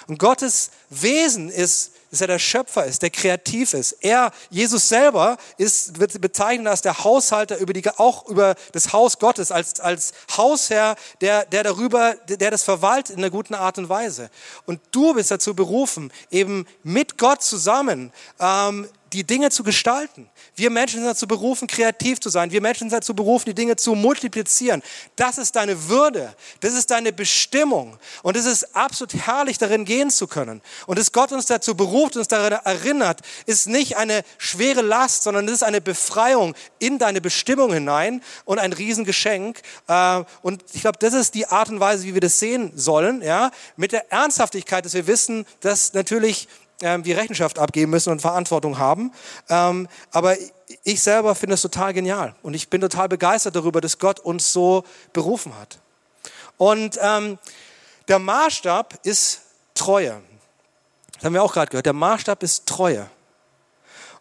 Und 0.07 0.19
Gottes 0.19 0.71
Wesen 0.89 1.49
ist, 1.49 1.91
dass 2.11 2.21
er 2.21 2.27
der 2.27 2.39
Schöpfer 2.39 2.85
ist, 2.85 3.01
der 3.01 3.09
kreativ 3.09 3.73
ist. 3.73 3.97
Er, 4.01 4.31
Jesus 4.49 4.87
selber, 4.87 5.37
ist, 5.57 5.99
wird 5.99 6.19
bezeichnet 6.21 6.67
als 6.67 6.81
der 6.81 7.03
Haushalter 7.03 7.57
über 7.57 7.73
die, 7.73 7.87
auch 7.97 8.27
über 8.27 8.55
das 8.71 8.93
Haus 8.93 9.19
Gottes, 9.19 9.51
als, 9.51 9.79
als 9.79 10.13
Hausherr, 10.35 10.95
der, 11.21 11.45
der 11.45 11.63
darüber, 11.63 12.15
der 12.27 12.51
das 12.51 12.63
verwaltet 12.63 13.15
in 13.15 13.23
einer 13.23 13.29
guten 13.29 13.55
Art 13.55 13.77
und 13.77 13.89
Weise. 13.89 14.29
Und 14.65 14.79
du 14.91 15.13
bist 15.13 15.31
dazu 15.31 15.53
berufen, 15.53 16.11
eben 16.31 16.65
mit 16.83 17.17
Gott 17.17 17.43
zusammen 17.43 18.13
ähm, 18.39 18.87
die 19.13 19.23
Dinge 19.23 19.49
zu 19.49 19.63
gestalten. 19.63 20.29
Wir 20.55 20.69
Menschen 20.69 20.99
sind 20.99 21.07
dazu 21.07 21.27
berufen, 21.27 21.67
kreativ 21.67 22.19
zu 22.19 22.29
sein. 22.29 22.51
Wir 22.51 22.61
Menschen 22.61 22.89
sind 22.89 22.93
dazu 22.93 23.13
berufen, 23.13 23.45
die 23.45 23.53
Dinge 23.53 23.75
zu 23.75 23.95
multiplizieren. 23.95 24.81
Das 25.15 25.37
ist 25.37 25.55
deine 25.55 25.87
Würde. 25.87 26.35
Das 26.59 26.73
ist 26.73 26.91
deine 26.91 27.13
Bestimmung. 27.13 27.97
Und 28.23 28.35
es 28.35 28.45
ist 28.45 28.75
absolut 28.75 29.13
herrlich, 29.13 29.57
darin 29.57 29.85
gehen 29.85 30.09
zu 30.09 30.27
können. 30.27 30.61
Und 30.85 30.99
dass 30.99 31.11
Gott 31.11 31.31
uns 31.31 31.45
dazu 31.45 31.75
beruft, 31.75 32.17
uns 32.17 32.27
daran 32.27 32.59
erinnert, 32.63 33.21
ist 33.45 33.67
nicht 33.67 33.97
eine 33.97 34.23
schwere 34.37 34.81
Last, 34.81 35.23
sondern 35.23 35.47
es 35.47 35.55
ist 35.55 35.63
eine 35.63 35.81
Befreiung 35.81 36.55
in 36.79 36.97
deine 36.97 37.21
Bestimmung 37.21 37.73
hinein 37.73 38.21
und 38.45 38.59
ein 38.59 38.73
Riesengeschenk. 38.73 39.61
Äh, 39.87 40.23
und 40.41 40.63
ich 40.73 40.81
glaube, 40.81 40.97
das 40.99 41.13
ist 41.13 41.33
die 41.35 41.47
Art 41.47 41.69
und 41.69 41.79
Weise, 41.79 42.03
wie 42.03 42.13
wir 42.13 42.21
das 42.21 42.39
sehen 42.39 42.71
sollen. 42.75 43.21
Ja? 43.21 43.51
Mit 43.75 43.91
der 43.91 44.11
Ernsthaftigkeit, 44.11 44.85
dass 44.85 44.93
wir 44.93 45.07
wissen, 45.07 45.45
dass 45.61 45.93
natürlich 45.93 46.47
ähm, 46.81 47.05
wir 47.05 47.17
Rechenschaft 47.17 47.59
abgeben 47.59 47.91
müssen 47.91 48.11
und 48.11 48.21
Verantwortung 48.21 48.77
haben. 48.77 49.11
Ähm, 49.49 49.87
aber 50.11 50.35
ich 50.83 51.01
selber 51.01 51.35
finde 51.35 51.55
es 51.55 51.61
total 51.61 51.93
genial 51.93 52.35
und 52.43 52.53
ich 52.53 52.69
bin 52.69 52.81
total 52.81 53.09
begeistert 53.09 53.55
darüber, 53.55 53.81
dass 53.81 53.99
Gott 53.99 54.19
uns 54.19 54.53
so 54.53 54.83
berufen 55.13 55.57
hat. 55.57 55.79
Und 56.57 56.99
ähm, 57.01 57.37
der 58.07 58.19
Maßstab 58.19 58.99
ist 59.03 59.41
Treue. 59.73 60.21
Das 61.13 61.25
haben 61.25 61.33
wir 61.33 61.43
auch 61.43 61.53
gerade 61.53 61.69
gehört. 61.69 61.85
Der 61.85 61.93
Maßstab 61.93 62.43
ist 62.43 62.65
Treue. 62.65 63.09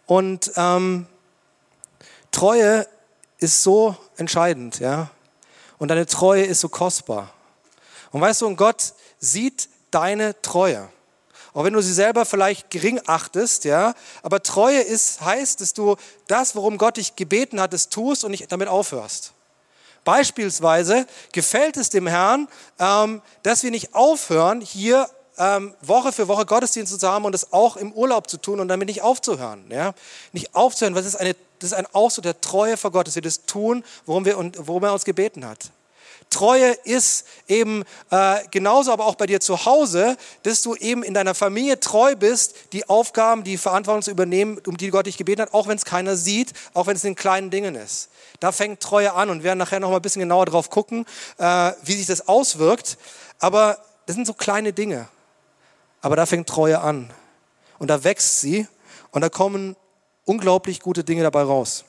Und 0.07 0.53
ähm, 0.57 1.07
Treue 2.31 2.87
ist 3.39 3.63
so 3.63 3.97
entscheidend, 4.17 4.79
ja. 4.79 5.11
Und 5.79 5.89
deine 5.89 6.07
Treue 6.07 6.45
ist 6.45 6.61
so 6.61 6.69
kostbar. 6.69 7.33
Und 8.13 8.21
weißt 8.21 8.43
du, 8.43 8.47
und 8.47 8.57
Gott 8.57 8.95
sieht 9.19 9.69
deine 9.91 10.41
Treue 10.41 10.89
auch 11.57 11.65
wenn 11.65 11.73
du 11.73 11.81
sie 11.81 11.95
selber 11.95 12.27
vielleicht 12.27 12.69
gering 12.69 13.01
achtest, 13.07 13.65
ja. 13.65 13.95
Aber 14.23 14.43
Treue 14.43 14.81
ist, 14.81 15.23
heißt, 15.23 15.63
dass 15.63 15.73
du 15.73 15.97
das, 16.27 16.55
worum 16.55 16.77
Gott 16.77 16.99
dich 16.99 17.17
gebeten 17.17 17.63
hat, 17.63 17.73
es 17.73 17.89
tust 17.89 18.25
und 18.25 18.33
nicht 18.33 18.53
damit 18.53 18.69
aufhörst. 18.69 19.33
Beispielsweise 20.05 21.07
gefällt 21.33 21.79
es 21.79 21.89
dem 21.89 22.09
Herrn, 22.09 22.47
ähm, 22.79 23.23
dass 23.43 23.63
wir 23.63 23.71
nicht 23.71 23.95
aufhören, 23.95 24.61
hier 24.61 25.09
ähm, 25.39 25.75
Woche 25.81 26.13
für 26.13 26.29
Woche 26.29 26.45
Gottesdienste 26.45 26.99
zu 26.99 27.09
haben 27.09 27.25
und 27.25 27.33
das 27.33 27.55
auch 27.55 27.79
im 27.79 27.91
Urlaub 27.95 28.29
zu 28.29 28.37
tun 28.37 28.61
und 28.61 28.69
damit 28.69 28.89
nicht 28.89 29.01
aufzuhören. 29.01 29.65
Ja? 29.71 29.95
Nicht 30.33 30.55
aufzuhören, 30.55 30.95
weil 30.95 31.05
das 31.05 31.15
ist, 31.15 31.21
eine, 31.21 31.35
das 31.59 31.71
ist 31.71 31.75
ein 31.75 31.87
Ausdruck 31.95 32.25
der 32.25 32.39
Treue 32.43 32.77
vor 32.77 32.93
Gott, 32.93 33.07
dass 33.07 33.15
wir 33.15 33.23
das 33.23 33.47
tun, 33.47 33.83
worum, 34.05 34.27
wir, 34.27 34.37
worum 34.59 34.85
er 34.85 34.93
uns 34.93 35.07
gebeten 35.07 35.47
hat. 35.47 35.71
Treue 36.31 36.73
ist 36.85 37.27
eben 37.49 37.85
äh, 38.11 38.41
genauso 38.51 38.93
aber 38.93 39.07
auch 39.07 39.15
bei 39.15 39.27
dir 39.27 39.41
zu 39.41 39.65
Hause, 39.65 40.17
dass 40.43 40.63
du 40.63 40.75
eben 40.75 41.03
in 41.03 41.15
deiner 41.15 41.35
Familie 41.35 41.81
treu 41.81 42.15
bist, 42.15 42.55
die 42.73 42.89
Aufgaben, 42.89 43.45
die 43.45 43.57
Verantwortung 43.57 44.03
zu 44.03 44.11
übernehmen, 44.11 44.61
um 44.67 44.77
die 44.77 44.91
Gott 44.91 45.07
dich 45.07 45.17
gebeten 45.17 45.43
hat, 45.43 45.55
auch 45.55 45.69
wenn 45.69 45.77
es 45.77 45.85
keiner 45.85 46.17
sieht, 46.17 46.53
auch 46.75 46.87
wenn 46.87 46.97
es 46.97 47.05
in 47.05 47.15
kleinen 47.15 47.51
Dingen 47.51 47.75
ist. 47.75 48.11
Da 48.41 48.53
fängt 48.53 48.81
Treue 48.81 49.15
an 49.15 49.31
und 49.31 49.39
wir 49.39 49.45
werden 49.45 49.59
nachher 49.59 49.81
noch 49.81 49.91
mal 49.91 49.97
ein 49.97 50.03
bisschen 50.03 50.21
genauer 50.21 50.47
drauf 50.47 50.69
gucken, 50.69 51.07
äh, 51.39 51.73
wie 51.85 51.95
sich 51.95 52.07
das 52.07 52.29
auswirkt. 52.29 52.99
Aber 53.39 53.79
das 54.07 54.17
sind 54.17 54.27
so 54.27 54.35
kleine 54.35 54.73
Dinge. 54.73 55.09
Aber 56.03 56.17
da 56.17 56.27
fängt 56.27 56.49
Treue 56.49 56.81
an. 56.81 57.11
Und 57.79 57.89
da 57.89 58.05
wächst 58.05 58.41
sie 58.41 58.67
und 59.11 59.21
da 59.23 59.29
kommen 59.29 59.77
unglaublich 60.25 60.81
gute 60.81 61.05
Dinge 61.05 61.23
dabei 61.23 61.43
raus. 61.43 61.85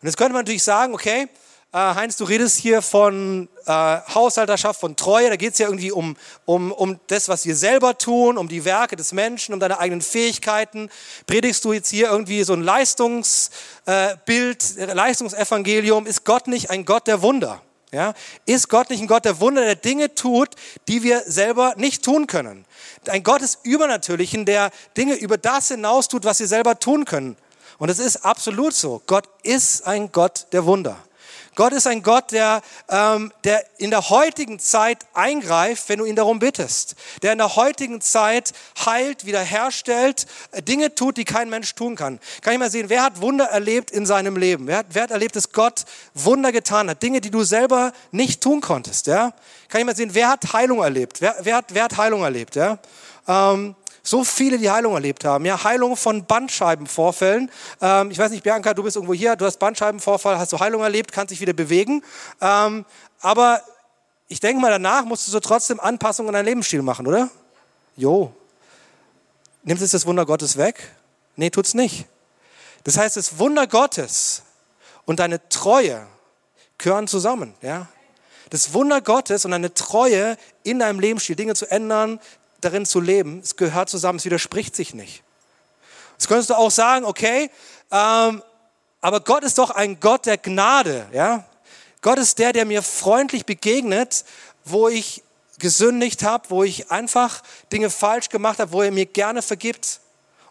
Und 0.00 0.08
jetzt 0.08 0.16
könnte 0.16 0.32
man 0.32 0.42
natürlich 0.42 0.64
sagen, 0.64 0.94
okay, 0.94 1.28
Heinz, 1.74 2.16
du 2.16 2.24
redest 2.24 2.58
hier 2.58 2.82
von 2.82 3.48
äh, 3.64 3.72
Haushalterschaft, 3.72 4.78
von 4.78 4.94
Treue. 4.94 5.30
Da 5.30 5.36
geht 5.36 5.54
es 5.54 5.58
ja 5.58 5.68
irgendwie 5.68 5.90
um, 5.90 6.18
um, 6.44 6.70
um 6.70 7.00
das, 7.06 7.30
was 7.30 7.46
wir 7.46 7.56
selber 7.56 7.96
tun, 7.96 8.36
um 8.36 8.46
die 8.46 8.66
Werke 8.66 8.94
des 8.94 9.12
Menschen, 9.12 9.54
um 9.54 9.60
deine 9.60 9.78
eigenen 9.78 10.02
Fähigkeiten. 10.02 10.90
Predigst 11.26 11.64
du 11.64 11.72
jetzt 11.72 11.88
hier 11.88 12.10
irgendwie 12.10 12.44
so 12.44 12.52
ein 12.52 12.62
Leistungsbild, 12.62 14.76
äh, 14.76 14.92
Leistungsevangelium? 14.92 16.04
Ist 16.04 16.26
Gott 16.26 16.46
nicht 16.46 16.68
ein 16.68 16.84
Gott 16.84 17.06
der 17.06 17.22
Wunder? 17.22 17.62
Ja? 17.90 18.12
Ist 18.44 18.68
Gott 18.68 18.90
nicht 18.90 19.00
ein 19.00 19.08
Gott 19.08 19.24
der 19.24 19.40
Wunder, 19.40 19.62
der 19.62 19.76
Dinge 19.76 20.14
tut, 20.14 20.50
die 20.88 21.02
wir 21.02 21.20
selber 21.20 21.72
nicht 21.78 22.04
tun 22.04 22.26
können? 22.26 22.66
Ein 23.08 23.22
Gott 23.22 23.40
des 23.40 23.60
Übernatürlichen, 23.62 24.44
der 24.44 24.72
Dinge 24.98 25.14
über 25.14 25.38
das 25.38 25.68
hinaus 25.68 26.08
tut, 26.08 26.24
was 26.24 26.38
wir 26.38 26.48
selber 26.48 26.78
tun 26.78 27.06
können. 27.06 27.34
Und 27.78 27.88
es 27.88 27.98
ist 27.98 28.26
absolut 28.26 28.74
so. 28.74 29.00
Gott 29.06 29.26
ist 29.42 29.86
ein 29.86 30.12
Gott 30.12 30.48
der 30.52 30.66
Wunder. 30.66 30.98
Gott 31.54 31.74
ist 31.74 31.86
ein 31.86 32.02
Gott, 32.02 32.32
der, 32.32 32.62
ähm, 32.88 33.30
der 33.44 33.62
in 33.78 33.90
der 33.90 34.08
heutigen 34.08 34.58
Zeit 34.58 34.98
eingreift, 35.12 35.88
wenn 35.88 35.98
du 35.98 36.06
ihn 36.06 36.16
darum 36.16 36.38
bittest. 36.38 36.94
Der 37.20 37.32
in 37.32 37.38
der 37.38 37.56
heutigen 37.56 38.00
Zeit 38.00 38.52
heilt, 38.86 39.26
wiederherstellt, 39.26 40.26
äh, 40.52 40.62
Dinge 40.62 40.94
tut, 40.94 41.18
die 41.18 41.24
kein 41.24 41.50
Mensch 41.50 41.74
tun 41.74 41.94
kann. 41.94 42.20
Kann 42.40 42.54
ich 42.54 42.58
mal 42.58 42.70
sehen, 42.70 42.88
wer 42.88 43.02
hat 43.02 43.20
Wunder 43.20 43.44
erlebt 43.44 43.90
in 43.90 44.06
seinem 44.06 44.36
Leben? 44.36 44.66
Wer 44.66 44.78
hat, 44.78 44.86
wer 44.90 45.02
hat 45.02 45.10
erlebt, 45.10 45.36
dass 45.36 45.52
Gott 45.52 45.84
Wunder 46.14 46.52
getan 46.52 46.88
hat? 46.88 47.02
Dinge, 47.02 47.20
die 47.20 47.30
du 47.30 47.44
selber 47.44 47.92
nicht 48.12 48.42
tun 48.42 48.62
konntest. 48.62 49.06
Ja? 49.06 49.34
Kann 49.68 49.80
ich 49.82 49.86
mal 49.86 49.96
sehen, 49.96 50.14
wer 50.14 50.30
hat 50.30 50.54
Heilung 50.54 50.82
erlebt? 50.82 51.20
Wer, 51.20 51.36
wer, 51.40 51.56
hat, 51.56 51.66
wer 51.68 51.84
hat 51.84 51.96
Heilung 51.98 52.22
erlebt? 52.22 52.56
Ja? 52.56 52.78
Ähm, 53.28 53.74
so 54.02 54.24
viele, 54.24 54.58
die 54.58 54.70
Heilung 54.70 54.94
erlebt 54.94 55.24
haben. 55.24 55.44
Ja, 55.44 55.62
Heilung 55.62 55.96
von 55.96 56.24
Bandscheibenvorfällen. 56.24 57.50
Ähm, 57.80 58.10
ich 58.10 58.18
weiß 58.18 58.30
nicht, 58.32 58.42
Bianca, 58.42 58.74
du 58.74 58.82
bist 58.82 58.96
irgendwo 58.96 59.14
hier, 59.14 59.36
du 59.36 59.44
hast 59.44 59.58
Bandscheibenvorfall, 59.58 60.38
hast 60.38 60.52
du 60.52 60.58
Heilung 60.58 60.82
erlebt, 60.82 61.12
kannst 61.12 61.30
dich 61.30 61.40
wieder 61.40 61.52
bewegen. 61.52 62.02
Ähm, 62.40 62.84
aber 63.20 63.62
ich 64.28 64.40
denke 64.40 64.60
mal, 64.60 64.70
danach 64.70 65.04
musst 65.04 65.26
du 65.26 65.30
so 65.30 65.40
trotzdem 65.40 65.78
Anpassungen 65.78 66.30
an 66.30 66.34
deinen 66.34 66.46
Lebensstil 66.46 66.82
machen, 66.82 67.06
oder? 67.06 67.30
Jo. 67.96 68.34
Nimmt 69.62 69.80
es 69.80 69.92
das 69.92 70.06
Wunder 70.06 70.26
Gottes 70.26 70.56
weg? 70.56 70.88
Nee, 71.36 71.50
tut's 71.50 71.74
nicht. 71.74 72.06
Das 72.84 72.98
heißt, 72.98 73.16
das 73.16 73.38
Wunder 73.38 73.66
Gottes 73.66 74.42
und 75.04 75.20
deine 75.20 75.48
Treue 75.48 76.06
gehören 76.78 77.06
zusammen, 77.06 77.54
ja? 77.62 77.86
Das 78.50 78.74
Wunder 78.74 79.00
Gottes 79.00 79.46
und 79.46 79.52
deine 79.52 79.72
Treue 79.72 80.36
in 80.62 80.80
deinem 80.80 81.00
Lebensstil, 81.00 81.36
Dinge 81.36 81.54
zu 81.54 81.70
ändern, 81.70 82.20
darin 82.64 82.86
zu 82.86 83.00
leben. 83.00 83.40
Es 83.40 83.56
gehört 83.56 83.88
zusammen, 83.90 84.18
es 84.18 84.24
widerspricht 84.24 84.74
sich 84.74 84.94
nicht. 84.94 85.22
Jetzt 86.12 86.28
könntest 86.28 86.50
du 86.50 86.54
auch 86.54 86.70
sagen, 86.70 87.04
okay, 87.04 87.50
ähm, 87.90 88.42
aber 89.00 89.20
Gott 89.20 89.42
ist 89.42 89.58
doch 89.58 89.70
ein 89.70 89.98
Gott 89.98 90.26
der 90.26 90.38
Gnade. 90.38 91.06
Ja? 91.12 91.44
Gott 92.00 92.18
ist 92.18 92.38
der, 92.38 92.52
der 92.52 92.64
mir 92.64 92.82
freundlich 92.82 93.44
begegnet, 93.44 94.24
wo 94.64 94.88
ich 94.88 95.22
gesündigt 95.58 96.22
habe, 96.22 96.50
wo 96.50 96.62
ich 96.64 96.90
einfach 96.90 97.42
Dinge 97.72 97.90
falsch 97.90 98.28
gemacht 98.28 98.58
habe, 98.58 98.72
wo 98.72 98.82
er 98.82 98.90
mir 98.90 99.06
gerne 99.06 99.42
vergibt. 99.42 100.00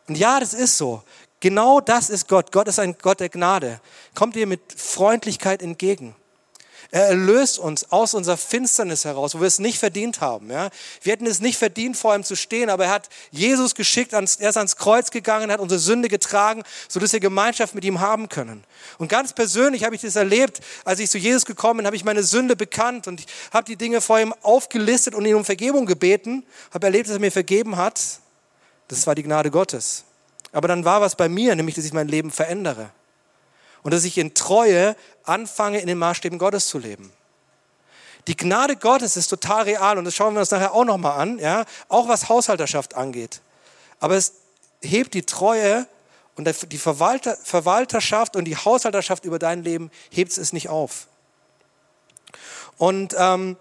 Und 0.07 0.17
ja, 0.17 0.39
das 0.39 0.53
ist 0.53 0.77
so. 0.77 1.03
Genau 1.39 1.79
das 1.79 2.09
ist 2.09 2.27
Gott. 2.27 2.51
Gott 2.51 2.67
ist 2.67 2.79
ein 2.79 2.95
Gott 3.01 3.19
der 3.19 3.29
Gnade. 3.29 3.81
Kommt 4.13 4.35
dir 4.35 4.47
mit 4.47 4.61
Freundlichkeit 4.75 5.61
entgegen. 5.61 6.15
Er 6.93 7.07
erlöst 7.07 7.57
uns 7.57 7.89
aus 7.89 8.13
unserer 8.13 8.35
Finsternis 8.35 9.05
heraus, 9.05 9.33
wo 9.33 9.39
wir 9.39 9.47
es 9.47 9.59
nicht 9.59 9.79
verdient 9.79 10.19
haben. 10.19 10.51
Ja? 10.51 10.69
Wir 11.01 11.13
hätten 11.13 11.25
es 11.25 11.39
nicht 11.39 11.57
verdient, 11.57 11.95
vor 11.95 12.13
ihm 12.13 12.25
zu 12.25 12.35
stehen, 12.35 12.69
aber 12.69 12.85
er 12.85 12.91
hat 12.91 13.07
Jesus 13.31 13.75
geschickt, 13.75 14.11
er 14.11 14.23
ist 14.23 14.57
ans 14.57 14.75
Kreuz 14.75 15.09
gegangen, 15.09 15.53
hat 15.53 15.61
unsere 15.61 15.79
Sünde 15.79 16.09
getragen, 16.09 16.63
sodass 16.89 17.13
wir 17.13 17.21
Gemeinschaft 17.21 17.75
mit 17.75 17.85
ihm 17.85 18.01
haben 18.01 18.27
können. 18.27 18.65
Und 18.97 19.07
ganz 19.07 19.31
persönlich 19.31 19.85
habe 19.85 19.95
ich 19.95 20.01
das 20.01 20.17
erlebt, 20.17 20.59
als 20.83 20.99
ich 20.99 21.09
zu 21.09 21.17
Jesus 21.17 21.45
gekommen 21.45 21.77
bin, 21.77 21.85
habe 21.85 21.95
ich 21.95 22.03
meine 22.03 22.23
Sünde 22.23 22.57
bekannt 22.57 23.07
und 23.07 23.23
habe 23.53 23.63
die 23.63 23.77
Dinge 23.77 24.01
vor 24.01 24.19
ihm 24.19 24.35
aufgelistet 24.41 25.15
und 25.15 25.25
ihn 25.25 25.35
um 25.35 25.45
Vergebung 25.45 25.85
gebeten, 25.85 26.43
habe 26.73 26.87
erlebt, 26.87 27.07
dass 27.07 27.15
er 27.15 27.21
mir 27.21 27.31
vergeben 27.31 27.77
hat. 27.77 28.01
Das 28.89 29.07
war 29.07 29.15
die 29.15 29.23
Gnade 29.23 29.49
Gottes. 29.49 30.03
Aber 30.51 30.67
dann 30.67 30.83
war 30.83 30.99
was 30.99 31.15
bei 31.15 31.29
mir, 31.29 31.55
nämlich, 31.55 31.75
dass 31.75 31.85
ich 31.85 31.93
mein 31.93 32.09
Leben 32.09 32.31
verändere 32.31 32.89
und 33.83 33.93
dass 33.93 34.03
ich 34.03 34.17
in 34.17 34.33
Treue 34.33 34.95
anfange, 35.23 35.79
in 35.79 35.87
den 35.87 35.97
Maßstäben 35.97 36.37
Gottes 36.39 36.67
zu 36.67 36.77
leben. 36.77 37.11
Die 38.27 38.37
Gnade 38.37 38.75
Gottes 38.75 39.17
ist 39.17 39.27
total 39.27 39.63
real 39.63 39.97
und 39.97 40.05
das 40.05 40.15
schauen 40.15 40.33
wir 40.33 40.41
uns 40.41 40.51
nachher 40.51 40.73
auch 40.73 40.85
nochmal 40.85 41.19
an, 41.19 41.39
ja, 41.39 41.65
auch 41.89 42.07
was 42.07 42.29
Haushalterschaft 42.29 42.95
angeht. 42.95 43.41
Aber 43.99 44.15
es 44.15 44.33
hebt 44.81 45.13
die 45.13 45.23
Treue 45.23 45.87
und 46.35 46.47
die 46.71 46.77
Verwalter, 46.77 47.35
Verwalterschaft 47.35 48.35
und 48.35 48.45
die 48.45 48.55
Haushalterschaft 48.55 49.25
über 49.25 49.39
dein 49.39 49.63
Leben 49.63 49.91
hebt 50.09 50.37
es 50.37 50.53
nicht 50.53 50.69
auf. 50.69 51.07
Und 52.77 53.15
ähm, 53.17 53.57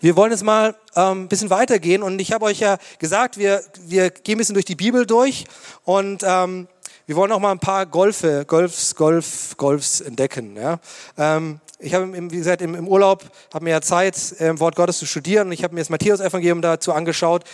wir 0.00 0.16
wollen 0.16 0.32
jetzt 0.32 0.44
mal 0.44 0.74
ähm, 0.94 1.24
ein 1.24 1.28
bisschen 1.28 1.50
weitergehen 1.50 2.02
und 2.02 2.20
ich 2.20 2.32
habe 2.32 2.44
euch 2.44 2.60
ja 2.60 2.78
gesagt, 2.98 3.36
wir, 3.36 3.62
wir 3.80 4.10
gehen 4.10 4.36
ein 4.36 4.38
bisschen 4.38 4.54
durch 4.54 4.64
die 4.64 4.76
Bibel 4.76 5.06
durch 5.06 5.44
und 5.84 6.22
ähm, 6.24 6.68
wir 7.06 7.16
wollen 7.16 7.32
auch 7.32 7.40
mal 7.40 7.52
ein 7.52 7.58
paar 7.58 7.86
Golfe, 7.86 8.44
Golfs, 8.46 8.94
Golf, 8.94 9.56
Golfs 9.56 10.00
entdecken. 10.00 10.56
Ja. 10.56 10.78
Ähm, 11.18 11.60
ich 11.78 11.94
habe, 11.94 12.12
wie 12.12 12.36
gesagt, 12.36 12.62
im, 12.62 12.86
Urlaub, 12.86 13.24
habe 13.52 13.64
mir 13.64 13.70
ja 13.70 13.80
Zeit, 13.80 14.16
im 14.38 14.60
Wort 14.60 14.76
Gottes 14.76 14.98
zu 14.98 15.06
studieren 15.06 15.48
und 15.48 15.52
ich 15.52 15.64
habe 15.64 15.74
mir 15.74 15.80
das 15.80 15.90
Matthäus-Evangelium 15.90 16.62
dazu 16.62 16.92
angeschaut. 16.92 17.44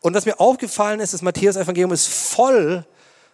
Und 0.00 0.14
was 0.14 0.24
mir 0.24 0.38
aufgefallen 0.38 1.00
ist, 1.00 1.14
das 1.14 1.22
Matthäus-Evangelium 1.22 1.92
ist 1.92 2.06
voll 2.06 2.84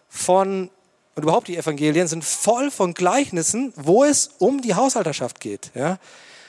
von, 0.09 0.71
und 1.15 1.23
überhaupt 1.23 1.47
die 1.47 1.57
Evangelien 1.57 2.07
sind 2.07 2.25
voll 2.25 2.71
von 2.71 2.95
Gleichnissen, 2.95 3.73
wo 3.75 4.03
es 4.03 4.31
um 4.39 4.61
die 4.61 4.73
Haushalterschaft 4.73 5.39
geht. 5.39 5.69
Ja. 5.75 5.99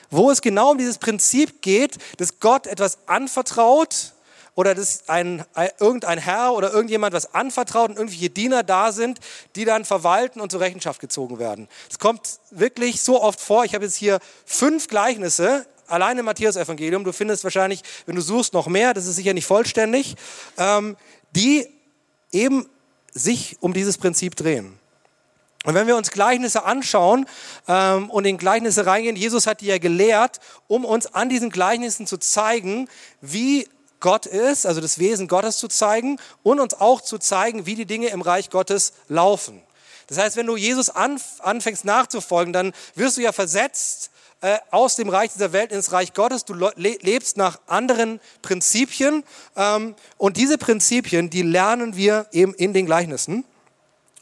Wo 0.09 0.31
es 0.31 0.41
genau 0.41 0.71
um 0.71 0.79
dieses 0.79 0.97
Prinzip 0.97 1.61
geht, 1.61 1.97
dass 2.17 2.39
Gott 2.39 2.65
etwas 2.65 2.97
anvertraut 3.05 4.13
oder 4.55 4.73
dass 4.73 5.07
ein, 5.07 5.45
ein, 5.53 5.69
irgendein 5.79 6.17
Herr 6.17 6.53
oder 6.53 6.71
irgendjemand 6.71 7.13
was 7.13 7.33
anvertraut 7.33 7.89
und 7.89 7.97
irgendwelche 7.97 8.29
Diener 8.29 8.63
da 8.63 8.91
sind, 8.91 9.19
die 9.55 9.65
dann 9.65 9.85
verwalten 9.85 10.41
und 10.41 10.51
zur 10.51 10.61
Rechenschaft 10.61 10.99
gezogen 10.99 11.39
werden. 11.39 11.67
Es 11.89 11.99
kommt 11.99 12.39
wirklich 12.51 13.01
so 13.01 13.21
oft 13.21 13.39
vor. 13.39 13.65
Ich 13.65 13.75
habe 13.75 13.85
jetzt 13.85 13.97
hier 13.97 14.19
fünf 14.45 14.87
Gleichnisse, 14.87 15.65
alleine 15.87 16.21
im 16.21 16.25
Matthäus-Evangelium. 16.25 17.03
Du 17.03 17.11
findest 17.11 17.43
wahrscheinlich, 17.43 17.81
wenn 18.05 18.15
du 18.15 18.21
suchst, 18.21 18.53
noch 18.53 18.67
mehr. 18.67 18.93
Das 18.93 19.05
ist 19.05 19.17
sicher 19.17 19.33
nicht 19.33 19.45
vollständig. 19.45 20.15
Ähm, 20.57 20.97
die 21.35 21.67
eben 22.31 22.67
sich 23.13 23.57
um 23.59 23.73
dieses 23.73 23.97
Prinzip 23.97 24.35
drehen. 24.35 24.79
Und 25.65 25.73
wenn 25.73 25.87
wir 25.87 25.97
uns 25.97 26.11
Gleichnisse 26.11 26.63
anschauen 26.63 27.25
ähm, 27.67 28.09
und 28.09 28.25
in 28.25 28.37
Gleichnisse 28.37 28.85
reingehen, 28.85 29.15
Jesus 29.15 29.47
hat 29.47 29.61
die 29.61 29.65
ja 29.65 29.79
gelehrt, 29.79 30.39
um 30.67 30.85
uns 30.85 31.07
an 31.07 31.27
diesen 31.27 31.49
Gleichnissen 31.49 32.05
zu 32.05 32.17
zeigen, 32.17 32.87
wie 33.19 33.67
Gott 34.05 34.27
ist, 34.27 34.67
also 34.67 34.81
das 34.81 34.99
Wesen 34.99 35.27
Gottes 35.27 35.57
zu 35.57 35.67
zeigen 35.67 36.19
und 36.43 36.59
uns 36.59 36.75
auch 36.75 37.01
zu 37.01 37.17
zeigen, 37.17 37.65
wie 37.65 37.73
die 37.73 37.87
Dinge 37.87 38.09
im 38.09 38.21
Reich 38.21 38.51
Gottes 38.51 38.93
laufen. 39.07 39.63
Das 40.05 40.19
heißt, 40.19 40.35
wenn 40.35 40.45
du 40.45 40.55
Jesus 40.55 40.91
anfängst 40.91 41.85
nachzufolgen, 41.85 42.53
dann 42.53 42.71
wirst 42.93 43.17
du 43.17 43.21
ja 43.21 43.31
versetzt 43.31 44.11
äh, 44.41 44.59
aus 44.69 44.95
dem 44.95 45.09
Reich 45.09 45.33
dieser 45.33 45.53
Welt 45.53 45.71
ins 45.71 45.91
Reich 45.91 46.13
Gottes. 46.13 46.45
Du 46.45 46.53
lebst 46.53 47.35
nach 47.35 47.59
anderen 47.65 48.19
Prinzipien 48.43 49.23
ähm, 49.55 49.95
und 50.19 50.37
diese 50.37 50.59
Prinzipien, 50.59 51.31
die 51.31 51.41
lernen 51.41 51.95
wir 51.95 52.27
eben 52.31 52.53
in 52.53 52.73
den 52.73 52.85
Gleichnissen. 52.85 53.43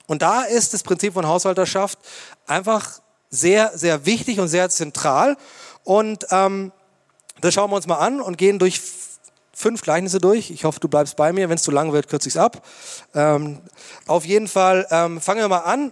Und 0.08 0.22
da 0.22 0.44
ist 0.44 0.74
das 0.74 0.84
Prinzip 0.84 1.16
von 1.16 1.28
Haushalterschaft 1.28 2.00
einfach 2.48 3.02
sehr, 3.30 3.78
sehr 3.78 4.06
wichtig 4.06 4.40
und 4.40 4.48
sehr 4.48 4.70
zentral. 4.70 5.36
Und 5.84 6.26
ähm, 6.32 6.72
das 7.42 7.54
schauen 7.54 7.70
wir 7.70 7.76
uns 7.76 7.88
mal 7.88 7.98
an 7.98 8.22
und 8.22 8.38
gehen 8.38 8.60
durch 8.60 8.80
fünf 9.54 9.82
Gleichnisse 9.82 10.20
durch. 10.20 10.52
Ich 10.52 10.66
hoffe, 10.66 10.80
du 10.80 10.88
bleibst 10.88 11.16
bei 11.16 11.32
mir. 11.32 11.50
Wenn 11.50 11.56
es 11.56 11.64
zu 11.64 11.72
lang 11.72 11.94
wird, 11.94 12.08
kürze 12.08 12.28
ich 12.28 12.36
es 12.36 12.42
ab. 12.42 12.66
Ähm, 13.14 13.60
auf 14.08 14.26
jeden 14.26 14.48
Fall 14.48 14.88
ähm, 14.90 15.22
fangen 15.22 15.42
wir 15.42 15.48
mal 15.48 15.60
an 15.60 15.92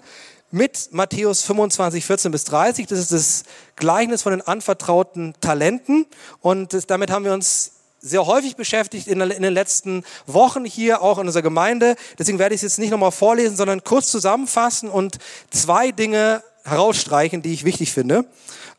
mit 0.51 0.89
Matthäus 0.91 1.43
25, 1.43 2.05
14 2.05 2.31
bis 2.31 2.43
30. 2.45 2.87
Das 2.87 2.99
ist 2.99 3.11
das 3.11 3.43
Gleichnis 3.75 4.23
von 4.23 4.31
den 4.31 4.41
anvertrauten 4.41 5.33
Talenten. 5.39 6.05
Und 6.41 6.73
das, 6.73 6.87
damit 6.87 7.11
haben 7.11 7.23
wir 7.23 7.33
uns 7.33 7.73
sehr 8.01 8.25
häufig 8.25 8.55
beschäftigt 8.55 9.07
in, 9.07 9.21
in, 9.21 9.43
den 9.43 9.53
letzten 9.53 10.03
Wochen 10.25 10.65
hier 10.65 11.01
auch 11.01 11.19
in 11.19 11.27
unserer 11.27 11.43
Gemeinde. 11.43 11.95
Deswegen 12.17 12.39
werde 12.39 12.55
ich 12.55 12.59
es 12.59 12.63
jetzt 12.63 12.79
nicht 12.79 12.89
nochmal 12.89 13.11
vorlesen, 13.11 13.55
sondern 13.55 13.83
kurz 13.83 14.07
zusammenfassen 14.09 14.89
und 14.89 15.19
zwei 15.51 15.91
Dinge 15.91 16.43
herausstreichen, 16.63 17.41
die 17.41 17.53
ich 17.53 17.63
wichtig 17.63 17.91
finde. 17.91 18.25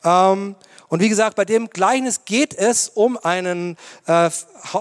Ähm, 0.04 0.56
und 0.92 1.00
wie 1.00 1.08
gesagt, 1.08 1.36
bei 1.36 1.46
dem 1.46 1.70
Gleichnis 1.70 2.26
geht 2.26 2.52
es 2.52 2.90
um 2.90 3.16
einen 3.16 3.78
äh, 4.06 4.28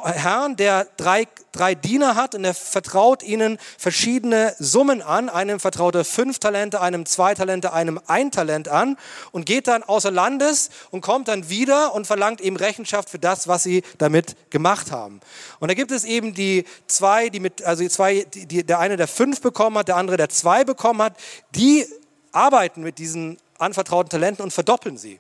Herrn, 0.03 0.58
der 0.58 0.86
drei, 0.98 1.25
drei 1.53 1.74
Diener 1.74 2.15
hat 2.15 2.36
und 2.36 2.44
er 2.44 2.53
vertraut 2.53 3.24
ihnen 3.24 3.58
verschiedene 3.77 4.53
Summen 4.60 5.01
an. 5.01 5.30
Einem 5.30 5.62
vertraut 5.62 5.96
er 5.96 6.03
fünf 6.03 6.38
Talente, 6.38 6.82
einem 6.82 7.06
zwei 7.06 7.34
Talente, 7.34 7.72
einem 7.72 7.98
ein 8.08 8.30
Talent 8.30 8.68
an 8.68 8.98
und 9.32 9.46
geht 9.46 9.70
dann 9.70 9.84
außer 9.84 10.12
Landes 10.12 10.70
und 10.89 11.00
kommt 11.00 11.30
dann 11.30 11.48
wieder 11.48 11.96
und 11.96 12.08
verlangt 12.08 12.41
eben 12.41 12.58
Rechenschaft 12.58 13.10
für 13.10 13.20
das, 13.20 13.48
was 13.48 13.63
sie 13.63 13.82
damit 13.98 14.36
gemacht 14.51 14.91
haben. 14.91 15.22
Und 15.62 15.72
da 15.72 15.75
gibt 15.75 15.91
es 15.91 16.03
eben 16.03 16.34
die 16.34 16.65
zwei, 16.88 17.30
die 17.30 17.39
mit, 17.39 17.63
also 17.63 17.84
die 17.84 17.89
zwei, 17.89 18.25
die, 18.34 18.48
die, 18.48 18.65
der 18.65 18.80
eine, 18.80 18.98
der 18.98 19.08
fünf 19.08 19.39
bekommen 19.39 19.77
hat, 19.77 19.88
der 19.88 19.96
andere, 19.96 20.18
der 20.18 20.27
zwei 20.27 20.65
bekommen 20.65 21.03
hat, 21.03 21.13
die 21.56 21.86
arbeiten 22.34 22.82
mit 22.82 22.98
diesen 22.98 23.38
anvertrauten 23.60 24.10
Talenten 24.10 24.44
und 24.44 24.51
verdoppeln 24.51 24.98
sie. 24.98 25.18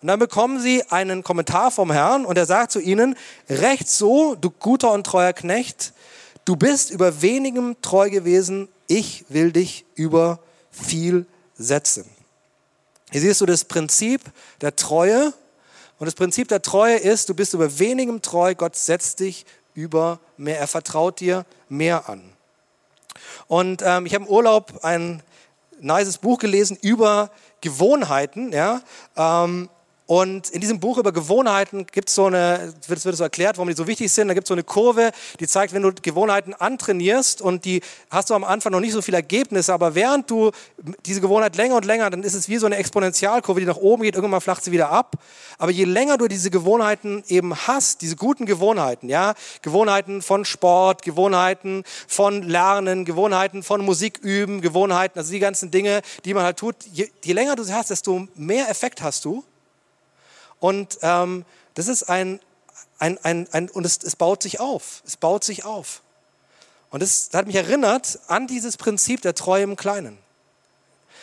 Und 0.00 0.08
dann 0.08 0.18
bekommen 0.18 0.60
sie 0.60 0.84
einen 0.90 1.24
Kommentar 1.24 1.70
vom 1.70 1.90
Herrn 1.90 2.24
und 2.24 2.38
er 2.38 2.46
sagt 2.46 2.70
zu 2.70 2.80
ihnen, 2.80 3.16
recht 3.48 3.88
so, 3.88 4.36
du 4.36 4.50
guter 4.50 4.92
und 4.92 5.04
treuer 5.04 5.32
Knecht, 5.32 5.92
du 6.44 6.54
bist 6.54 6.90
über 6.90 7.20
wenigem 7.20 7.76
treu 7.82 8.08
gewesen, 8.08 8.68
ich 8.86 9.24
will 9.28 9.50
dich 9.50 9.84
über 9.96 10.38
viel 10.70 11.26
setzen. 11.56 12.04
Hier 13.10 13.20
siehst 13.20 13.40
du 13.40 13.46
das 13.46 13.64
Prinzip 13.64 14.22
der 14.60 14.76
Treue. 14.76 15.32
Und 15.98 16.06
das 16.06 16.14
Prinzip 16.14 16.46
der 16.48 16.62
Treue 16.62 16.96
ist, 16.96 17.28
du 17.28 17.34
bist 17.34 17.54
über 17.54 17.78
wenigem 17.78 18.22
treu, 18.22 18.54
Gott 18.54 18.76
setzt 18.76 19.18
dich 19.18 19.46
über 19.74 20.20
mehr, 20.36 20.60
er 20.60 20.68
vertraut 20.68 21.18
dir 21.18 21.44
mehr 21.68 22.08
an. 22.08 22.32
Und 23.48 23.82
ähm, 23.84 24.06
ich 24.06 24.14
habe 24.14 24.24
im 24.24 24.30
Urlaub 24.30 24.84
ein 24.84 25.22
nices 25.80 26.18
Buch 26.18 26.38
gelesen 26.38 26.78
über 26.80 27.30
Gewohnheiten. 27.60 28.52
Ja? 28.52 28.82
Ähm, 29.16 29.68
und 30.08 30.48
in 30.48 30.62
diesem 30.62 30.80
Buch 30.80 30.96
über 30.96 31.12
Gewohnheiten 31.12 31.84
gibt 31.84 32.08
es 32.08 32.14
so 32.14 32.24
eine, 32.24 32.72
wird, 32.86 33.04
wird 33.04 33.14
so 33.14 33.24
erklärt, 33.24 33.58
warum 33.58 33.68
die 33.68 33.74
so 33.74 33.86
wichtig 33.86 34.10
sind. 34.10 34.28
Da 34.28 34.32
gibt 34.32 34.46
es 34.46 34.48
so 34.48 34.54
eine 34.54 34.64
Kurve, 34.64 35.10
die 35.38 35.46
zeigt, 35.46 35.74
wenn 35.74 35.82
du 35.82 35.92
Gewohnheiten 35.92 36.54
antrainierst 36.54 37.42
und 37.42 37.66
die 37.66 37.82
hast 38.08 38.30
du 38.30 38.34
am 38.34 38.42
Anfang 38.42 38.72
noch 38.72 38.80
nicht 38.80 38.94
so 38.94 39.02
viele 39.02 39.18
Ergebnisse, 39.18 39.70
aber 39.74 39.94
während 39.94 40.30
du 40.30 40.50
diese 41.04 41.20
Gewohnheit 41.20 41.56
länger 41.56 41.76
und 41.76 41.84
länger, 41.84 42.08
dann 42.08 42.22
ist 42.22 42.32
es 42.32 42.48
wie 42.48 42.56
so 42.56 42.64
eine 42.64 42.76
Exponentialkurve, 42.76 43.60
die 43.60 43.66
nach 43.66 43.76
oben 43.76 44.02
geht, 44.02 44.14
irgendwann 44.14 44.40
flacht 44.40 44.64
sie 44.64 44.72
wieder 44.72 44.88
ab. 44.88 45.16
Aber 45.58 45.72
je 45.72 45.84
länger 45.84 46.16
du 46.16 46.26
diese 46.26 46.48
Gewohnheiten 46.48 47.22
eben 47.28 47.54
hast, 47.54 48.00
diese 48.00 48.16
guten 48.16 48.46
Gewohnheiten, 48.46 49.10
ja, 49.10 49.34
Gewohnheiten 49.60 50.22
von 50.22 50.46
Sport, 50.46 51.02
Gewohnheiten 51.02 51.84
von 52.06 52.44
Lernen, 52.44 53.04
Gewohnheiten 53.04 53.62
von 53.62 53.84
Musik 53.84 54.20
üben, 54.22 54.62
Gewohnheiten, 54.62 55.18
also 55.18 55.30
die 55.32 55.38
ganzen 55.38 55.70
Dinge, 55.70 56.00
die 56.24 56.32
man 56.32 56.44
halt 56.44 56.56
tut, 56.56 56.76
je, 56.94 57.10
je 57.22 57.34
länger 57.34 57.56
du 57.56 57.62
sie 57.62 57.74
hast, 57.74 57.90
desto 57.90 58.26
mehr 58.36 58.70
Effekt 58.70 59.02
hast 59.02 59.26
du. 59.26 59.44
Und 60.60 60.98
ähm, 61.02 61.44
das 61.74 61.88
ist 61.88 62.04
ein, 62.04 62.40
ein, 62.98 63.18
ein, 63.22 63.48
ein 63.52 63.68
und 63.70 63.86
es, 63.86 64.02
es 64.02 64.16
baut 64.16 64.42
sich 64.42 64.60
auf. 64.60 65.02
Es 65.06 65.16
baut 65.16 65.44
sich 65.44 65.64
auf. 65.64 66.02
Und 66.90 67.02
das, 67.02 67.30
hat 67.32 67.46
mich 67.46 67.56
erinnert 67.56 68.18
an 68.28 68.46
dieses 68.46 68.76
Prinzip 68.76 69.20
der 69.20 69.34
Treue 69.34 69.62
im 69.62 69.76
Kleinen. 69.76 70.18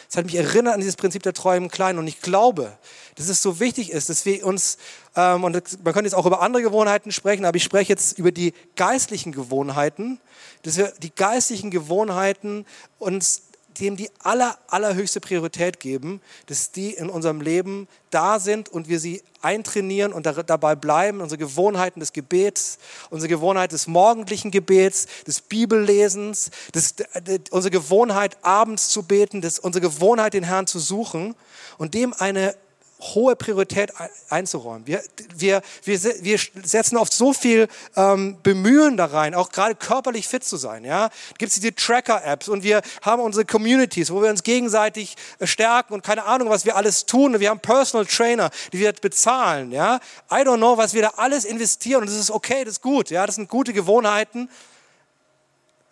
Es 0.10 0.18
hat 0.18 0.25
mich 0.25 0.36
erinnert 0.36 0.75
an 0.75 0.80
dieses 0.80 0.96
Prinzip 0.96 1.24
der 1.24 1.34
Treue 1.34 1.58
im 1.58 1.70
Kleinen. 1.70 1.98
Und 1.98 2.08
ich 2.08 2.22
glaube, 2.22 2.77
dass 3.15 3.27
es 3.27 3.42
so 3.42 3.60
wichtig 3.60 3.92
ist, 3.92 4.10
dass 4.10 4.25
wir 4.25 4.46
uns, 4.46 4.77
ähm, 5.15 5.44
und 5.44 5.53
man 5.83 5.94
könnte 5.94 6.07
jetzt 6.07 6.14
auch 6.14 6.27
über 6.27 6.42
andere 6.42 6.62
Gewohnheiten 6.62 7.12
sprechen, 7.12 7.46
aber 7.46 7.57
ich 7.57 7.64
spreche 7.64 7.92
jetzt 7.92 8.20
über 8.20 8.31
die 8.31 8.53
geistlichen 8.75 9.31
Gewohnheiten, 9.31 10.20
dass 10.64 10.77
wir 10.77 10.94
die 11.01 11.14
geistlichen 11.14 11.72
Gewohnheiten 11.72 12.66
uns 13.00 13.44
dem 13.79 13.96
die 13.96 14.09
aller, 14.20 14.57
allerhöchste 14.68 15.20
Priorität 15.20 15.79
geben, 15.79 16.22
dass 16.48 16.72
die 16.72 16.94
in 16.94 17.09
unserem 17.09 17.42
Leben 17.42 17.88
da 18.09 18.40
sind 18.40 18.70
und 18.70 18.90
wir 18.90 19.00
sie 19.00 19.22
eintrainieren 19.42 20.11
und 20.11 20.25
dabei 20.25 20.75
bleiben. 20.75 21.22
Unsere 21.22 21.38
Gewohnheiten 21.38 22.00
des 22.00 22.14
Gebets, 22.14 22.79
unsere 23.09 23.29
Gewohnheit 23.29 23.72
des 23.72 23.88
morgendlichen 23.88 24.51
Gebets, 24.51 25.07
des 25.27 25.42
Bibellesens, 25.42 26.50
des, 26.74 26.96
unsere 27.51 27.72
Gewohnheit 27.72 28.38
abends 28.42 28.90
zu 28.90 29.03
beten, 29.03 29.42
des, 29.42 29.59
unsere 29.59 29.81
Gewohnheit 29.81 30.33
den 30.33 30.44
Herrn 30.44 30.68
zu 30.68 30.79
suchen 30.79 31.35
und 31.77 31.94
dem 31.94 32.14
eine 32.14 32.55
hohe 33.00 33.36
Priorität 33.36 33.92
einzuräumen. 34.29 34.88
Wir, 34.88 35.03
wir, 35.36 35.62
wir, 35.84 36.01
wir 36.01 36.40
setzen 36.64 36.98
oft 36.98 37.12
so 37.12 37.34
viel 37.34 37.68
ähm, 37.96 38.38
Bemühen 38.42 38.96
da 38.96 39.05
rein, 39.05 39.36
auch 39.36 39.50
gerade 39.50 39.75
körperlich 39.75 40.27
fit 40.27 40.44
zu 40.44 40.55
sein. 40.58 40.86
Ja? 40.86 41.10
Gibt 41.38 41.51
es 41.51 41.60
diese 41.60 41.75
Tracker-Apps 41.75 42.48
und 42.48 42.64
wir 42.64 42.81
haben 43.01 43.22
unsere 43.22 43.46
Communities, 43.46 44.12
wo 44.12 44.22
wir 44.22 44.29
uns 44.29 44.44
gegenseitig 44.44 45.16
äh, 45.40 45.48
stärken 45.48 45.94
und 45.94 46.03
keine 46.03 46.25
Ahnung, 46.25 46.50
was 46.50 46.66
wir 46.66 46.75
alles 46.77 47.05
tun. 47.05 47.40
Wir 47.40 47.50
haben 47.50 47.60
Personal 47.60 48.05
Trainer, 48.05 48.50
die 48.72 48.79
wir 48.79 48.94
bezahlen. 48.94 49.72
Ja? 49.72 50.00
I 50.31 50.36
don't 50.36 50.58
know, 50.58 50.77
was 50.77 50.94
wir 50.94 51.01
da 51.01 51.14
alles 51.18 51.44
investieren 51.44 52.01
und 52.01 52.10
das 52.10 52.18
ist 52.18 52.31
okay, 52.31 52.64
das 52.64 52.75
ist 52.75 52.81
gut. 52.81 53.10
Ja? 53.10 53.25
Das 53.25 53.36
sind 53.36 53.50
gute 53.50 53.74
Gewohnheiten. 53.74 54.50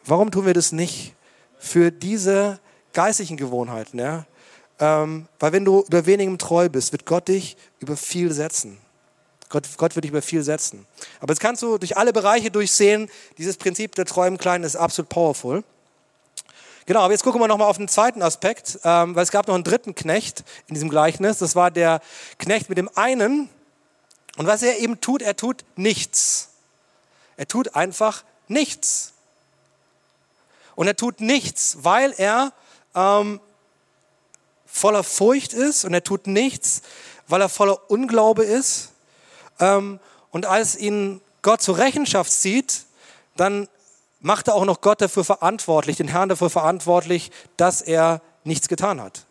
Warum 0.06 0.32
tun 0.32 0.46
wir 0.46 0.54
das 0.54 0.72
nicht 0.72 1.14
für 1.60 1.92
diese 1.92 2.60
geistlichen 2.94 3.36
Gewohnheiten? 3.36 4.00
Ja? 4.00 4.26
Ähm, 4.84 5.28
weil 5.40 5.54
wenn 5.54 5.64
du 5.64 5.86
über 5.88 6.06
wenigem 6.06 6.38
treu 6.38 6.68
bist, 6.68 6.92
wird 6.92 7.06
Gott 7.06 7.30
dich 7.30 7.56
über 7.80 7.96
viel 7.96 8.34
setzen. 8.34 8.78
Gott, 9.48 9.64
Gott 9.78 9.96
wird 9.96 10.04
dich 10.04 10.12
über 10.12 10.22
viel 10.22 10.44
setzen. 10.44 10.86
Aber 11.22 11.32
jetzt 11.32 11.40
kannst 11.40 11.62
du 11.62 11.78
durch 11.78 11.96
alle 11.96 12.12
Bereiche 12.12 12.52
durchsehen, 12.52 13.10
dieses 13.38 13.56
Prinzip 13.56 13.96
der 13.96 14.04
Treu 14.04 14.28
im 14.28 14.38
Kleinen 14.38 14.66
ist 14.66 14.76
absolut 14.76 15.08
powerful. 15.08 15.64
Genau, 16.86 17.00
aber 17.00 17.14
jetzt 17.14 17.24
gucken 17.24 17.40
wir 17.40 17.48
nochmal 17.48 17.70
auf 17.70 17.78
den 17.78 17.88
zweiten 17.88 18.22
Aspekt, 18.22 18.78
ähm, 18.84 19.16
weil 19.16 19.24
es 19.24 19.32
gab 19.32 19.48
noch 19.48 19.56
einen 19.56 19.64
dritten 19.64 19.96
Knecht 19.96 20.44
in 20.68 20.74
diesem 20.74 20.90
Gleichnis. 20.90 21.38
Das 21.38 21.56
war 21.56 21.72
der 21.72 22.02
Knecht 22.38 22.68
mit 22.68 22.78
dem 22.78 22.90
einen. 22.98 23.48
Und 24.36 24.48
was 24.48 24.64
er 24.64 24.80
eben 24.80 25.00
tut, 25.00 25.22
er 25.22 25.38
tut 25.38 25.64
nichts. 25.78 26.50
Er 27.38 27.48
tut 27.48 27.74
einfach 27.74 28.26
nichts. 28.50 29.14
Und 30.76 30.88
er 30.88 30.98
tut 30.98 31.22
nichts, 31.22 31.78
weil 31.84 32.14
er 32.18 32.52
ähm, 32.96 33.40
voller 34.74 35.04
Furcht 35.04 35.54
ist 35.54 35.86
und 35.86 35.94
er 35.94 36.04
tut 36.04 36.26
nichts, 36.26 36.82
weil 37.28 37.42
er 37.42 37.48
voller 37.48 37.92
Unglaube 37.92 38.44
ist. 38.44 38.90
Ähm, 39.60 40.00
und 40.32 40.48
als 40.48 40.76
ihn 40.76 41.22
Gott 41.44 41.62
zur 41.62 41.78
Rechenschaft 41.78 42.32
zieht, 42.32 42.86
dann 43.38 43.70
macht 44.20 44.48
er 44.48 44.56
auch 44.56 44.66
noch 44.66 44.82
Gott 44.82 45.00
dafür 45.00 45.24
verantwortlich, 45.24 45.98
den 45.98 46.08
Herrn 46.08 46.28
dafür 46.28 46.50
verantwortlich, 46.50 47.32
dass 47.56 47.82
er 47.82 48.22
nichts 48.44 48.68
getan 48.68 49.00
hat. 49.00 49.26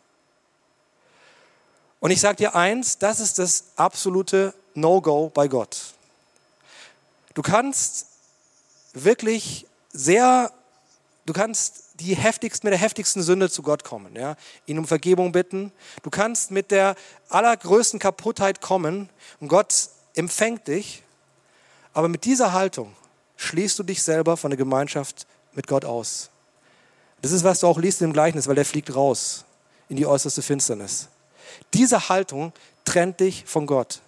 Und 1.98 2.12
ich 2.12 2.20
sage 2.20 2.36
dir 2.36 2.54
eins, 2.54 2.98
das 2.98 3.18
ist 3.18 3.40
das 3.40 3.64
absolute 3.74 4.54
No-Go 4.74 5.30
bei 5.34 5.48
Gott. 5.48 5.94
Du 7.34 7.42
kannst 7.42 8.06
wirklich 8.92 9.66
sehr, 9.92 10.52
du 11.26 11.32
kannst 11.32 11.81
die 12.04 12.16
heftigsten, 12.16 12.66
mit 12.66 12.72
der 12.72 12.80
heftigsten 12.80 13.22
Sünde 13.22 13.50
zu 13.50 13.62
Gott 13.62 13.84
kommen, 13.84 14.14
ja, 14.16 14.36
ihn 14.66 14.78
um 14.78 14.86
Vergebung 14.86 15.32
bitten. 15.32 15.72
Du 16.02 16.10
kannst 16.10 16.50
mit 16.50 16.70
der 16.70 16.94
allergrößten 17.28 17.98
Kaputtheit 17.98 18.60
kommen 18.60 19.08
und 19.40 19.48
Gott 19.48 19.88
empfängt 20.14 20.68
dich, 20.68 21.02
aber 21.92 22.08
mit 22.08 22.24
dieser 22.24 22.52
Haltung 22.52 22.94
schließt 23.36 23.78
du 23.78 23.82
dich 23.82 24.02
selber 24.02 24.36
von 24.36 24.50
der 24.50 24.58
Gemeinschaft 24.58 25.26
mit 25.52 25.66
Gott 25.66 25.84
aus. 25.84 26.30
Das 27.20 27.32
ist, 27.32 27.44
was 27.44 27.60
du 27.60 27.66
auch 27.66 27.78
liest 27.78 28.02
im 28.02 28.12
Gleichnis, 28.12 28.48
weil 28.48 28.54
der 28.54 28.64
fliegt 28.64 28.94
raus 28.94 29.44
in 29.88 29.96
die 29.96 30.06
äußerste 30.06 30.42
Finsternis. 30.42 31.08
Diese 31.74 32.08
Haltung 32.08 32.52
trennt 32.84 33.20
dich 33.20 33.44
von 33.46 33.66
Gott 33.66 34.00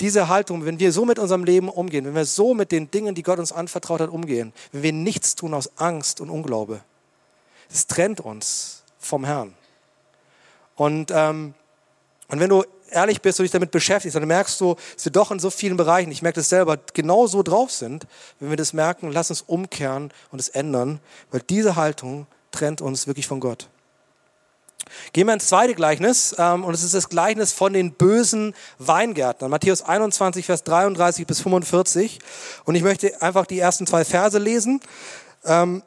diese 0.00 0.28
Haltung, 0.28 0.64
wenn 0.64 0.80
wir 0.80 0.92
so 0.92 1.04
mit 1.04 1.18
unserem 1.18 1.44
Leben 1.44 1.68
umgehen, 1.68 2.04
wenn 2.06 2.14
wir 2.14 2.24
so 2.24 2.54
mit 2.54 2.72
den 2.72 2.90
Dingen, 2.90 3.14
die 3.14 3.22
Gott 3.22 3.38
uns 3.38 3.52
anvertraut 3.52 4.00
hat, 4.00 4.10
umgehen, 4.10 4.52
wenn 4.72 4.82
wir 4.82 4.92
nichts 4.92 5.36
tun 5.36 5.54
aus 5.54 5.70
Angst 5.76 6.20
und 6.20 6.30
Unglaube, 6.30 6.80
es 7.72 7.86
trennt 7.86 8.20
uns 8.20 8.82
vom 8.98 9.24
Herrn. 9.24 9.54
Und, 10.76 11.10
ähm, 11.14 11.54
und 12.28 12.40
wenn 12.40 12.48
du 12.48 12.64
ehrlich 12.90 13.20
bist 13.22 13.38
und 13.38 13.44
dich 13.44 13.52
damit 13.52 13.70
beschäftigst, 13.70 14.16
dann 14.16 14.26
merkst 14.26 14.60
du, 14.60 14.76
dass 14.94 15.04
wir 15.04 15.12
doch 15.12 15.30
in 15.30 15.38
so 15.38 15.50
vielen 15.50 15.76
Bereichen, 15.76 16.10
ich 16.10 16.22
merke 16.22 16.40
das 16.40 16.48
selber, 16.48 16.78
genau 16.94 17.26
so 17.26 17.42
drauf 17.42 17.70
sind. 17.70 18.06
Wenn 18.38 18.50
wir 18.50 18.56
das 18.56 18.72
merken, 18.72 19.12
lass 19.12 19.30
uns 19.30 19.42
umkehren 19.42 20.12
und 20.30 20.40
es 20.40 20.48
ändern, 20.48 21.00
weil 21.30 21.40
diese 21.48 21.76
Haltung 21.76 22.26
trennt 22.50 22.80
uns 22.80 23.06
wirklich 23.06 23.26
von 23.26 23.40
Gott. 23.40 23.68
Gehen 25.12 25.26
wir 25.26 25.34
ins 25.34 25.48
zweite 25.48 25.74
Gleichnis 25.74 26.34
ähm, 26.38 26.64
und 26.64 26.74
es 26.74 26.82
ist 26.82 26.94
das 26.94 27.08
Gleichnis 27.08 27.52
von 27.52 27.72
den 27.72 27.92
bösen 27.92 28.54
Weingärtnern. 28.78 29.50
Matthäus 29.50 29.82
21, 29.82 30.46
Vers 30.46 30.64
33 30.64 31.26
bis 31.26 31.40
45. 31.40 32.18
Und 32.64 32.74
ich 32.74 32.82
möchte 32.82 33.20
einfach 33.20 33.46
die 33.46 33.58
ersten 33.58 33.86
zwei 33.86 34.04
Verse 34.04 34.38
lesen. 34.38 34.80
Ähm, 35.44 35.82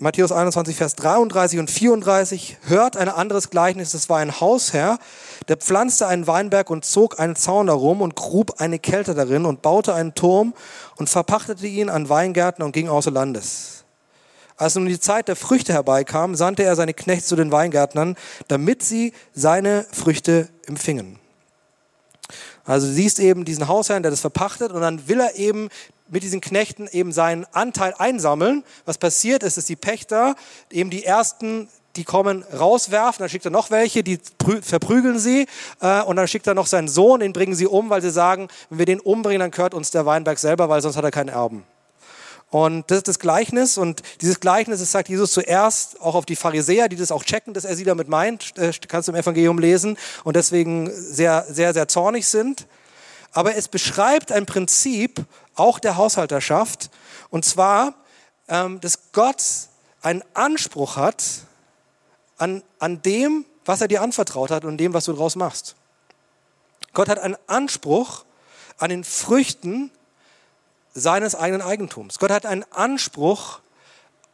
Matthäus 0.00 0.30
21, 0.30 0.76
Vers 0.76 0.94
33 0.94 1.58
und 1.58 1.68
34. 1.68 2.58
Hört 2.68 2.96
ein 2.96 3.08
anderes 3.08 3.50
Gleichnis. 3.50 3.94
Es 3.94 4.08
war 4.08 4.18
ein 4.18 4.40
Hausherr, 4.40 5.00
der 5.48 5.56
pflanzte 5.56 6.06
einen 6.06 6.28
Weinberg 6.28 6.70
und 6.70 6.84
zog 6.84 7.18
einen 7.18 7.34
Zaun 7.34 7.66
darum 7.66 8.00
und 8.00 8.14
grub 8.14 8.60
eine 8.60 8.78
Kälte 8.78 9.14
darin 9.14 9.44
und 9.44 9.60
baute 9.60 9.94
einen 9.94 10.14
Turm 10.14 10.54
und 10.98 11.10
verpachtete 11.10 11.66
ihn 11.66 11.90
an 11.90 12.08
Weingärten 12.08 12.62
und 12.62 12.70
ging 12.70 12.88
außer 12.88 13.10
Landes. 13.10 13.86
Als 14.56 14.76
nun 14.76 14.86
die 14.86 15.00
Zeit 15.00 15.26
der 15.26 15.34
Früchte 15.34 15.72
herbeikam, 15.72 16.36
sandte 16.36 16.62
er 16.62 16.76
seine 16.76 16.94
Knechte 16.94 17.24
zu 17.24 17.34
den 17.34 17.50
Weingärtnern, 17.50 18.14
damit 18.46 18.84
sie 18.84 19.12
seine 19.34 19.84
Früchte 19.90 20.48
empfingen. 20.66 21.18
Also 22.68 22.86
du 22.86 22.92
siehst 22.92 23.18
eben 23.18 23.44
diesen 23.44 23.66
Hausherrn, 23.66 24.02
der 24.02 24.10
das 24.10 24.20
verpachtet 24.20 24.72
und 24.72 24.82
dann 24.82 25.08
will 25.08 25.20
er 25.20 25.36
eben 25.36 25.70
mit 26.08 26.22
diesen 26.22 26.40
Knechten 26.40 26.86
eben 26.88 27.12
seinen 27.12 27.46
Anteil 27.52 27.94
einsammeln. 27.98 28.62
Was 28.84 28.98
passiert 28.98 29.42
ist, 29.42 29.56
dass 29.56 29.64
die 29.64 29.76
Pächter 29.76 30.36
eben 30.70 30.90
die 30.90 31.04
ersten 31.04 31.68
die 31.96 32.04
kommen, 32.04 32.44
rauswerfen, 32.44 33.22
dann 33.22 33.28
schickt 33.28 33.46
er 33.46 33.50
noch 33.50 33.70
welche, 33.72 34.04
die 34.04 34.20
verprügeln 34.62 35.18
sie 35.18 35.46
äh, 35.80 36.02
und 36.02 36.14
dann 36.14 36.28
schickt 36.28 36.46
er 36.46 36.54
noch 36.54 36.66
seinen 36.66 36.86
Sohn, 36.86 37.20
den 37.20 37.32
bringen 37.32 37.56
sie 37.56 37.66
um, 37.66 37.90
weil 37.90 38.02
sie 38.02 38.10
sagen, 38.10 38.48
wenn 38.70 38.78
wir 38.78 38.86
den 38.86 39.00
umbringen, 39.00 39.40
dann 39.40 39.50
gehört 39.50 39.74
uns 39.74 39.90
der 39.90 40.06
Weinberg 40.06 40.38
selber, 40.38 40.68
weil 40.68 40.80
sonst 40.80 40.96
hat 40.96 41.04
er 41.04 41.10
keinen 41.10 41.30
Erben. 41.30 41.64
Und 42.50 42.90
das 42.90 42.98
ist 42.98 43.08
das 43.08 43.18
Gleichnis. 43.18 43.76
Und 43.76 44.02
dieses 44.20 44.40
Gleichnis, 44.40 44.80
das 44.80 44.90
sagt 44.90 45.08
Jesus 45.08 45.32
zuerst 45.32 46.00
auch 46.00 46.14
auf 46.14 46.24
die 46.24 46.36
Pharisäer, 46.36 46.88
die 46.88 46.96
das 46.96 47.12
auch 47.12 47.22
checken, 47.22 47.52
dass 47.52 47.64
er 47.64 47.76
sie 47.76 47.84
damit 47.84 48.08
meint. 48.08 48.56
Äh, 48.56 48.72
kannst 48.88 49.08
du 49.08 49.12
im 49.12 49.18
Evangelium 49.18 49.58
lesen. 49.58 49.98
Und 50.24 50.36
deswegen 50.36 50.90
sehr, 50.90 51.44
sehr, 51.48 51.74
sehr 51.74 51.88
zornig 51.88 52.26
sind. 52.26 52.66
Aber 53.32 53.54
es 53.54 53.68
beschreibt 53.68 54.32
ein 54.32 54.46
Prinzip 54.46 55.24
auch 55.54 55.78
der 55.78 55.96
Haushalterschaft. 55.96 56.90
Und 57.30 57.44
zwar, 57.44 57.94
ähm, 58.48 58.80
dass 58.80 59.12
Gott 59.12 59.42
einen 60.00 60.22
Anspruch 60.32 60.96
hat 60.96 61.22
an, 62.38 62.62
an 62.78 63.02
dem, 63.02 63.44
was 63.64 63.82
er 63.82 63.88
dir 63.88 64.00
anvertraut 64.00 64.50
hat 64.50 64.64
und 64.64 64.78
dem, 64.78 64.94
was 64.94 65.04
du 65.04 65.12
daraus 65.12 65.36
machst. 65.36 65.76
Gott 66.94 67.10
hat 67.10 67.18
einen 67.18 67.36
Anspruch 67.46 68.24
an 68.78 68.88
den 68.88 69.04
Früchten, 69.04 69.90
seines 70.94 71.34
eigenen 71.34 71.62
Eigentums. 71.62 72.18
Gott 72.18 72.30
hat 72.30 72.46
einen 72.46 72.64
Anspruch 72.72 73.60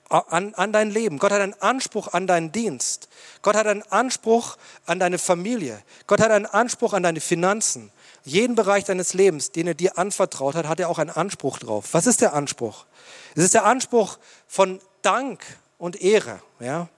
an, 0.08 0.54
an 0.54 0.72
dein 0.72 0.90
Leben. 0.90 1.18
Gott 1.18 1.32
hat 1.32 1.40
einen 1.40 1.54
Anspruch 1.60 2.08
an 2.08 2.26
deinen 2.26 2.52
Dienst. 2.52 3.08
Gott 3.42 3.56
hat 3.56 3.66
einen 3.66 3.82
Anspruch 3.82 4.56
an 4.86 4.98
deine 4.98 5.18
Familie. 5.18 5.82
Gott 6.06 6.20
hat 6.20 6.30
einen 6.30 6.46
Anspruch 6.46 6.92
an 6.92 7.02
deine 7.02 7.20
Finanzen. 7.20 7.90
Jeden 8.24 8.54
Bereich 8.54 8.84
deines 8.84 9.12
Lebens, 9.14 9.52
den 9.52 9.66
er 9.66 9.74
dir 9.74 9.98
anvertraut 9.98 10.54
hat, 10.54 10.66
hat 10.66 10.80
er 10.80 10.88
auch 10.88 10.98
einen 10.98 11.10
Anspruch 11.10 11.58
drauf. 11.58 11.88
Was 11.92 12.06
ist 12.06 12.20
der 12.20 12.34
Anspruch? 12.34 12.86
Es 13.34 13.44
ist 13.44 13.54
der 13.54 13.64
Anspruch 13.64 14.18
von 14.46 14.80
Dank 15.02 15.44
und 15.78 16.00
Ehre. 16.00 16.40
Ja? 16.60 16.88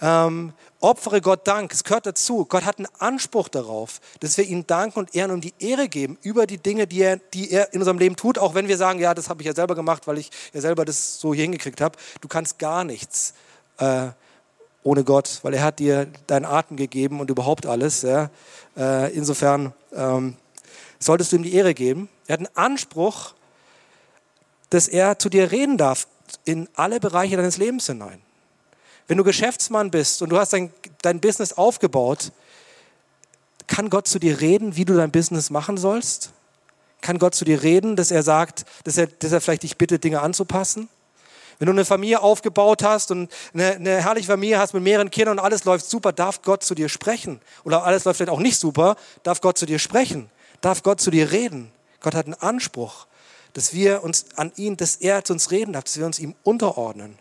Ähm, 0.00 0.52
opfere 0.80 1.20
Gott 1.20 1.46
Dank. 1.46 1.72
Es 1.72 1.82
gehört 1.82 2.06
dazu. 2.06 2.44
Gott 2.44 2.64
hat 2.64 2.78
einen 2.78 2.88
Anspruch 2.98 3.48
darauf, 3.48 4.00
dass 4.20 4.36
wir 4.38 4.44
ihm 4.44 4.66
danken 4.66 5.00
und 5.00 5.14
ehren 5.14 5.32
und 5.32 5.42
die 5.42 5.54
Ehre 5.58 5.88
geben 5.88 6.18
über 6.22 6.46
die 6.46 6.58
Dinge, 6.58 6.86
die 6.86 7.00
er, 7.00 7.16
die 7.16 7.50
er 7.50 7.72
in 7.72 7.80
unserem 7.80 7.98
Leben 7.98 8.14
tut, 8.14 8.38
auch 8.38 8.54
wenn 8.54 8.68
wir 8.68 8.76
sagen, 8.76 9.00
ja, 9.00 9.12
das 9.14 9.28
habe 9.28 9.42
ich 9.42 9.46
ja 9.46 9.54
selber 9.54 9.74
gemacht, 9.74 10.06
weil 10.06 10.18
ich 10.18 10.30
ja 10.52 10.60
selber 10.60 10.84
das 10.84 11.18
so 11.18 11.34
hier 11.34 11.42
hingekriegt 11.42 11.80
habe. 11.80 11.98
Du 12.20 12.28
kannst 12.28 12.58
gar 12.58 12.84
nichts 12.84 13.34
äh, 13.78 14.08
ohne 14.84 15.02
Gott, 15.02 15.40
weil 15.42 15.54
er 15.54 15.64
hat 15.64 15.80
dir 15.80 16.06
deinen 16.28 16.44
Atem 16.44 16.76
gegeben 16.76 17.20
und 17.20 17.28
überhaupt 17.28 17.66
alles. 17.66 18.02
Ja? 18.02 18.30
Äh, 18.76 19.12
insofern 19.14 19.74
ähm, 19.92 20.36
solltest 21.00 21.32
du 21.32 21.36
ihm 21.36 21.42
die 21.42 21.54
Ehre 21.54 21.74
geben. 21.74 22.08
Er 22.28 22.34
hat 22.34 22.40
einen 22.40 22.56
Anspruch, 22.56 23.34
dass 24.70 24.86
er 24.86 25.18
zu 25.18 25.28
dir 25.28 25.50
reden 25.50 25.76
darf 25.76 26.06
in 26.44 26.68
alle 26.74 27.00
Bereiche 27.00 27.36
deines 27.36 27.56
Lebens 27.56 27.86
hinein. 27.86 28.22
Wenn 29.08 29.16
du 29.16 29.24
Geschäftsmann 29.24 29.90
bist 29.90 30.22
und 30.22 30.28
du 30.28 30.38
hast 30.38 30.52
dein, 30.52 30.70
dein 31.02 31.20
Business 31.20 31.54
aufgebaut, 31.54 32.30
kann 33.66 33.90
Gott 33.90 34.06
zu 34.06 34.18
dir 34.18 34.40
reden, 34.40 34.76
wie 34.76 34.84
du 34.84 34.94
dein 34.94 35.10
Business 35.10 35.50
machen 35.50 35.78
sollst? 35.78 36.30
Kann 37.00 37.18
Gott 37.18 37.34
zu 37.34 37.44
dir 37.44 37.62
reden, 37.62 37.96
dass 37.96 38.10
er 38.10 38.22
sagt, 38.22 38.64
dass 38.84 38.98
er, 38.98 39.06
dass 39.06 39.32
er 39.32 39.40
vielleicht 39.40 39.62
dich 39.62 39.78
bittet, 39.78 40.04
Dinge 40.04 40.20
anzupassen? 40.20 40.88
Wenn 41.58 41.66
du 41.66 41.72
eine 41.72 41.84
Familie 41.84 42.20
aufgebaut 42.20 42.82
hast 42.82 43.10
und 43.10 43.30
eine, 43.52 43.72
eine 43.72 44.02
herrliche 44.02 44.28
Familie 44.28 44.58
hast 44.58 44.74
mit 44.74 44.82
mehreren 44.82 45.10
Kindern 45.10 45.38
und 45.38 45.44
alles 45.44 45.64
läuft 45.64 45.88
super, 45.88 46.12
darf 46.12 46.42
Gott 46.42 46.62
zu 46.62 46.74
dir 46.74 46.88
sprechen. 46.88 47.40
Oder 47.64 47.84
alles 47.84 48.04
läuft 48.04 48.18
vielleicht 48.18 48.30
auch 48.30 48.38
nicht 48.38 48.58
super, 48.58 48.96
darf 49.22 49.40
Gott 49.40 49.58
zu 49.58 49.66
dir 49.66 49.78
sprechen. 49.78 50.30
Darf 50.60 50.82
Gott 50.82 51.00
zu 51.00 51.10
dir 51.10 51.32
reden. 51.32 51.72
Gott 52.00 52.14
hat 52.14 52.26
einen 52.26 52.34
Anspruch, 52.34 53.06
dass 53.54 53.72
wir 53.72 54.04
uns 54.04 54.26
an 54.36 54.52
ihn, 54.56 54.76
dass 54.76 54.96
er 54.96 55.24
zu 55.24 55.32
uns 55.32 55.50
reden 55.50 55.72
darf, 55.72 55.84
dass 55.84 55.98
wir 55.98 56.06
uns 56.06 56.18
ihm 56.18 56.34
unterordnen. 56.44 57.18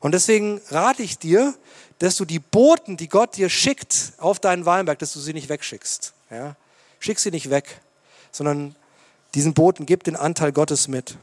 Und 0.00 0.12
deswegen 0.12 0.60
rate 0.70 1.02
ich 1.02 1.18
dir, 1.18 1.54
dass 1.98 2.16
du 2.16 2.24
die 2.24 2.38
Boten, 2.38 2.96
die 2.96 3.08
Gott 3.08 3.36
dir 3.36 3.50
schickt 3.50 4.12
auf 4.18 4.38
deinen 4.38 4.66
Weinberg, 4.66 4.98
dass 4.98 5.12
du 5.12 5.20
sie 5.20 5.32
nicht 5.32 5.48
wegschickst. 5.48 6.12
Ja? 6.30 6.56
Schick 7.00 7.18
sie 7.18 7.30
nicht 7.30 7.50
weg, 7.50 7.80
sondern 8.30 8.76
diesen 9.34 9.54
Boten 9.54 9.86
gib 9.86 10.04
den 10.04 10.16
Anteil 10.16 10.52
Gottes 10.52 10.88
mit. 10.88 11.16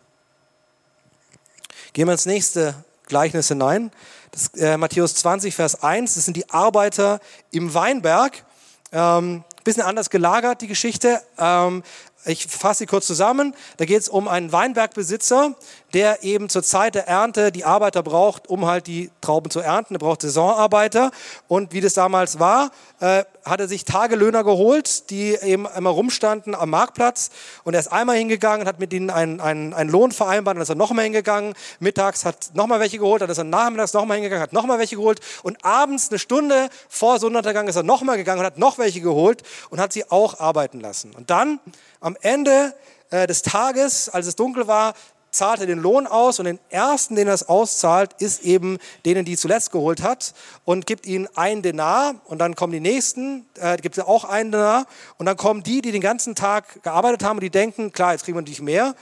Gehen 1.93 2.07
wir 2.07 2.11
ins 2.11 2.25
nächste 2.25 2.75
Gleichnis 3.07 3.47
hinein. 3.47 3.91
Das, 4.31 4.49
äh, 4.55 4.77
Matthäus 4.77 5.15
20, 5.15 5.55
Vers 5.55 5.81
1. 5.81 6.15
Das 6.15 6.25
sind 6.25 6.35
die 6.35 6.49
Arbeiter 6.49 7.21
im 7.51 7.73
Weinberg. 7.73 8.43
Ähm, 8.91 9.43
bisschen 9.63 9.83
anders 9.83 10.09
gelagert, 10.09 10.61
die 10.61 10.67
Geschichte. 10.67 11.21
Ähm, 11.37 11.83
ich 12.25 12.47
fasse 12.47 12.79
sie 12.79 12.85
kurz 12.85 13.07
zusammen. 13.07 13.55
Da 13.77 13.85
geht 13.85 14.01
es 14.01 14.09
um 14.09 14.27
einen 14.27 14.51
Weinbergbesitzer, 14.51 15.55
der 15.95 16.23
eben 16.23 16.49
zur 16.49 16.61
Zeit 16.61 16.93
der 16.93 17.07
Ernte 17.07 17.53
die 17.53 17.63
Arbeiter 17.63 18.03
braucht, 18.03 18.49
um 18.49 18.65
halt 18.65 18.85
die 18.85 19.11
Trauben 19.21 19.49
zu 19.49 19.61
ernten. 19.61 19.95
Er 19.95 19.99
braucht 19.99 20.23
Saisonarbeiter. 20.23 21.09
Und 21.47 21.71
wie 21.71 21.79
das 21.79 21.93
damals 21.93 22.37
war, 22.37 22.71
äh, 22.99 23.23
hat 23.45 23.61
er 23.61 23.69
sich 23.69 23.85
Tagelöhner 23.85 24.43
geholt, 24.43 25.09
die 25.09 25.35
eben 25.35 25.65
immer 25.65 25.91
rumstanden 25.91 26.53
am 26.53 26.71
Marktplatz. 26.71 27.29
Und 27.63 27.75
er 27.75 27.79
ist 27.79 27.93
einmal 27.93 28.17
hingegangen 28.17 28.63
und 28.63 28.67
hat 28.67 28.81
mit 28.81 28.91
ihnen 28.91 29.09
einen, 29.09 29.39
einen, 29.39 29.73
einen 29.73 29.89
Lohn 29.89 30.11
vereinbart. 30.11 30.57
Dann 30.57 30.63
ist 30.63 30.69
er 30.69 30.75
nochmal 30.75 31.05
hingegangen. 31.05 31.53
Mittags 31.79 32.25
hat 32.25 32.49
nochmal 32.55 32.81
welche 32.81 32.97
geholt. 32.97 33.21
Dann 33.21 33.29
ist 33.29 33.37
er 33.37 33.45
nachmittags 33.45 33.93
nochmal 33.93 34.17
hingegangen, 34.17 34.43
hat 34.43 34.51
nochmal 34.51 34.79
welche 34.79 34.97
geholt. 34.97 35.21
Und 35.43 35.63
abends, 35.63 36.09
eine 36.09 36.19
Stunde 36.19 36.67
vor 36.89 37.19
Sonnenuntergang, 37.19 37.69
ist 37.69 37.77
er 37.77 37.83
nochmal 37.83 38.17
gegangen 38.17 38.41
und 38.41 38.45
hat 38.45 38.57
noch 38.57 38.77
welche 38.79 38.99
geholt 38.99 39.43
und 39.69 39.79
hat 39.79 39.93
sie 39.93 40.11
auch 40.11 40.41
arbeiten 40.41 40.81
lassen. 40.81 41.15
Und 41.15 41.29
dann 41.29 41.61
am 42.01 42.17
Ende 42.19 42.73
äh, 43.11 43.27
des 43.27 43.43
Tages, 43.43 44.09
als 44.09 44.27
es 44.27 44.35
dunkel 44.35 44.67
war, 44.67 44.93
zahlt 45.35 45.61
er 45.61 45.67
den 45.67 45.79
Lohn 45.79 46.07
aus 46.07 46.39
und 46.39 46.45
den 46.45 46.59
ersten, 46.69 47.15
den 47.15 47.27
er 47.27 47.33
es 47.33 47.47
auszahlt, 47.47 48.13
ist 48.19 48.43
eben 48.43 48.77
denen, 49.05 49.25
die 49.25 49.37
zuletzt 49.37 49.71
geholt 49.71 50.01
hat 50.01 50.33
und 50.63 50.85
gibt 50.85 51.05
ihnen 51.05 51.27
einen 51.35 51.61
Denar 51.61 52.15
und 52.25 52.39
dann 52.39 52.55
kommen 52.55 52.73
die 52.73 52.79
nächsten, 52.79 53.45
äh, 53.59 53.77
gibt 53.77 53.99
auch 53.99 54.23
einen 54.25 54.51
Denar 54.51 54.85
und 55.17 55.25
dann 55.25 55.37
kommen 55.37 55.63
die, 55.63 55.81
die 55.81 55.91
den 55.91 56.01
ganzen 56.01 56.35
Tag 56.35 56.83
gearbeitet 56.83 57.23
haben 57.23 57.37
und 57.37 57.43
die 57.43 57.49
denken, 57.49 57.91
klar, 57.91 58.13
jetzt 58.13 58.25
kriegen 58.25 58.37
wir 58.37 58.41
natürlich 58.41 58.61
mehr, 58.61 58.95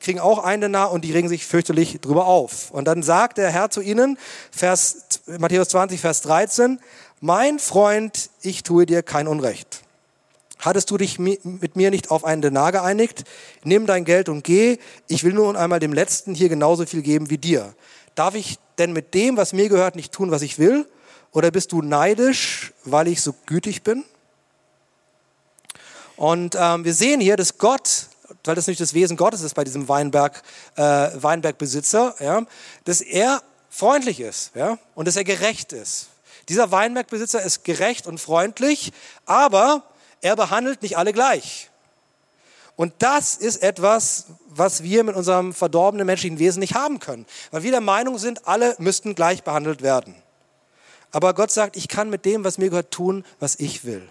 kriegen 0.00 0.20
auch 0.20 0.38
einen 0.38 0.62
Denar 0.62 0.92
und 0.92 1.04
die 1.04 1.12
regen 1.12 1.28
sich 1.28 1.46
fürchterlich 1.46 2.00
drüber 2.00 2.26
auf. 2.26 2.70
Und 2.70 2.86
dann 2.86 3.02
sagt 3.02 3.38
der 3.38 3.50
Herr 3.50 3.70
zu 3.70 3.80
ihnen, 3.80 4.18
Vers, 4.50 5.20
Matthäus 5.38 5.68
20, 5.68 6.00
Vers 6.00 6.20
13, 6.22 6.80
mein 7.20 7.58
Freund, 7.58 8.30
ich 8.42 8.62
tue 8.62 8.86
dir 8.86 9.02
kein 9.02 9.26
Unrecht. 9.26 9.85
Hattest 10.58 10.90
du 10.90 10.96
dich 10.96 11.18
mit 11.18 11.76
mir 11.76 11.90
nicht 11.90 12.10
auf 12.10 12.24
einen 12.24 12.42
Denar 12.42 12.72
geeinigt? 12.72 13.24
Nimm 13.62 13.86
dein 13.86 14.04
Geld 14.04 14.28
und 14.28 14.42
geh. 14.42 14.78
Ich 15.06 15.22
will 15.22 15.34
nun 15.34 15.54
einmal 15.56 15.80
dem 15.80 15.92
Letzten 15.92 16.34
hier 16.34 16.48
genauso 16.48 16.86
viel 16.86 17.02
geben 17.02 17.30
wie 17.30 17.38
dir. 17.38 17.74
Darf 18.14 18.34
ich 18.34 18.58
denn 18.78 18.92
mit 18.92 19.14
dem, 19.14 19.36
was 19.36 19.52
mir 19.52 19.68
gehört, 19.68 19.96
nicht 19.96 20.12
tun, 20.12 20.30
was 20.30 20.42
ich 20.42 20.58
will? 20.58 20.88
Oder 21.32 21.50
bist 21.50 21.72
du 21.72 21.82
neidisch, 21.82 22.72
weil 22.84 23.08
ich 23.08 23.20
so 23.20 23.34
gütig 23.44 23.82
bin? 23.82 24.04
Und 26.16 26.56
ähm, 26.58 26.84
wir 26.84 26.94
sehen 26.94 27.20
hier, 27.20 27.36
dass 27.36 27.58
Gott, 27.58 28.06
weil 28.44 28.54
das 28.54 28.66
nicht 28.66 28.80
das 28.80 28.94
Wesen 28.94 29.18
Gottes 29.18 29.42
ist 29.42 29.54
bei 29.54 29.64
diesem 29.64 29.88
Weinberg, 29.88 30.42
äh, 30.76 30.82
Weinbergbesitzer, 30.82 32.14
ja, 32.20 32.42
dass 32.84 33.02
er 33.02 33.42
freundlich 33.68 34.20
ist 34.20 34.52
ja, 34.54 34.78
und 34.94 35.06
dass 35.06 35.16
er 35.16 35.24
gerecht 35.24 35.74
ist. 35.74 36.08
Dieser 36.48 36.70
Weinbergbesitzer 36.70 37.42
ist 37.42 37.64
gerecht 37.64 38.06
und 38.06 38.18
freundlich, 38.18 38.92
aber 39.26 39.82
er 40.20 40.36
behandelt 40.36 40.82
nicht 40.82 40.96
alle 40.96 41.12
gleich. 41.12 41.70
Und 42.76 42.92
das 42.98 43.34
ist 43.36 43.62
etwas, 43.62 44.26
was 44.48 44.82
wir 44.82 45.02
mit 45.02 45.16
unserem 45.16 45.54
verdorbenen 45.54 46.06
menschlichen 46.06 46.38
Wesen 46.38 46.60
nicht 46.60 46.74
haben 46.74 47.00
können. 47.00 47.26
Weil 47.50 47.62
wir 47.62 47.70
der 47.70 47.80
Meinung 47.80 48.18
sind, 48.18 48.46
alle 48.46 48.76
müssten 48.78 49.14
gleich 49.14 49.42
behandelt 49.42 49.82
werden. 49.82 50.14
Aber 51.10 51.32
Gott 51.32 51.50
sagt, 51.50 51.76
ich 51.76 51.88
kann 51.88 52.10
mit 52.10 52.26
dem, 52.26 52.44
was 52.44 52.58
mir 52.58 52.68
gehört, 52.68 52.90
tun, 52.90 53.24
was 53.40 53.58
ich 53.58 53.84
will. 53.84 54.06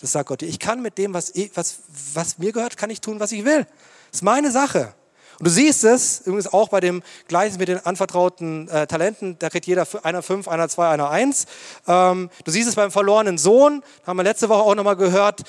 Das 0.00 0.12
sagt 0.12 0.28
Gott. 0.28 0.42
Ich 0.42 0.58
kann 0.58 0.80
mit 0.80 0.96
dem, 0.96 1.12
was, 1.12 1.30
ich, 1.34 1.54
was, 1.54 1.80
was 2.14 2.38
mir 2.38 2.52
gehört, 2.52 2.76
kann 2.76 2.90
ich 2.90 3.00
tun, 3.00 3.20
was 3.20 3.32
ich 3.32 3.44
will. 3.44 3.64
Das 3.64 4.20
ist 4.20 4.22
meine 4.22 4.50
Sache. 4.50 4.94
Und 5.38 5.46
du 5.46 5.50
siehst 5.50 5.84
es 5.84 6.20
übrigens 6.20 6.52
auch 6.52 6.68
bei 6.68 6.80
dem 6.80 7.02
Gleichnis 7.28 7.58
mit 7.58 7.68
den 7.68 7.84
anvertrauten 7.84 8.68
äh, 8.68 8.86
Talenten. 8.86 9.38
Da 9.38 9.50
kriegt 9.50 9.66
jeder 9.66 9.86
einer 10.02 10.22
fünf, 10.22 10.48
einer 10.48 10.68
zwei, 10.68 10.88
einer 10.88 11.10
eins. 11.10 11.46
Ähm, 11.86 12.30
du 12.44 12.50
siehst 12.50 12.68
es 12.68 12.74
beim 12.74 12.90
verlorenen 12.90 13.38
Sohn. 13.38 13.82
Haben 14.06 14.18
wir 14.18 14.22
letzte 14.24 14.48
Woche 14.48 14.62
auch 14.62 14.74
nochmal 14.74 14.96
gehört. 14.96 15.42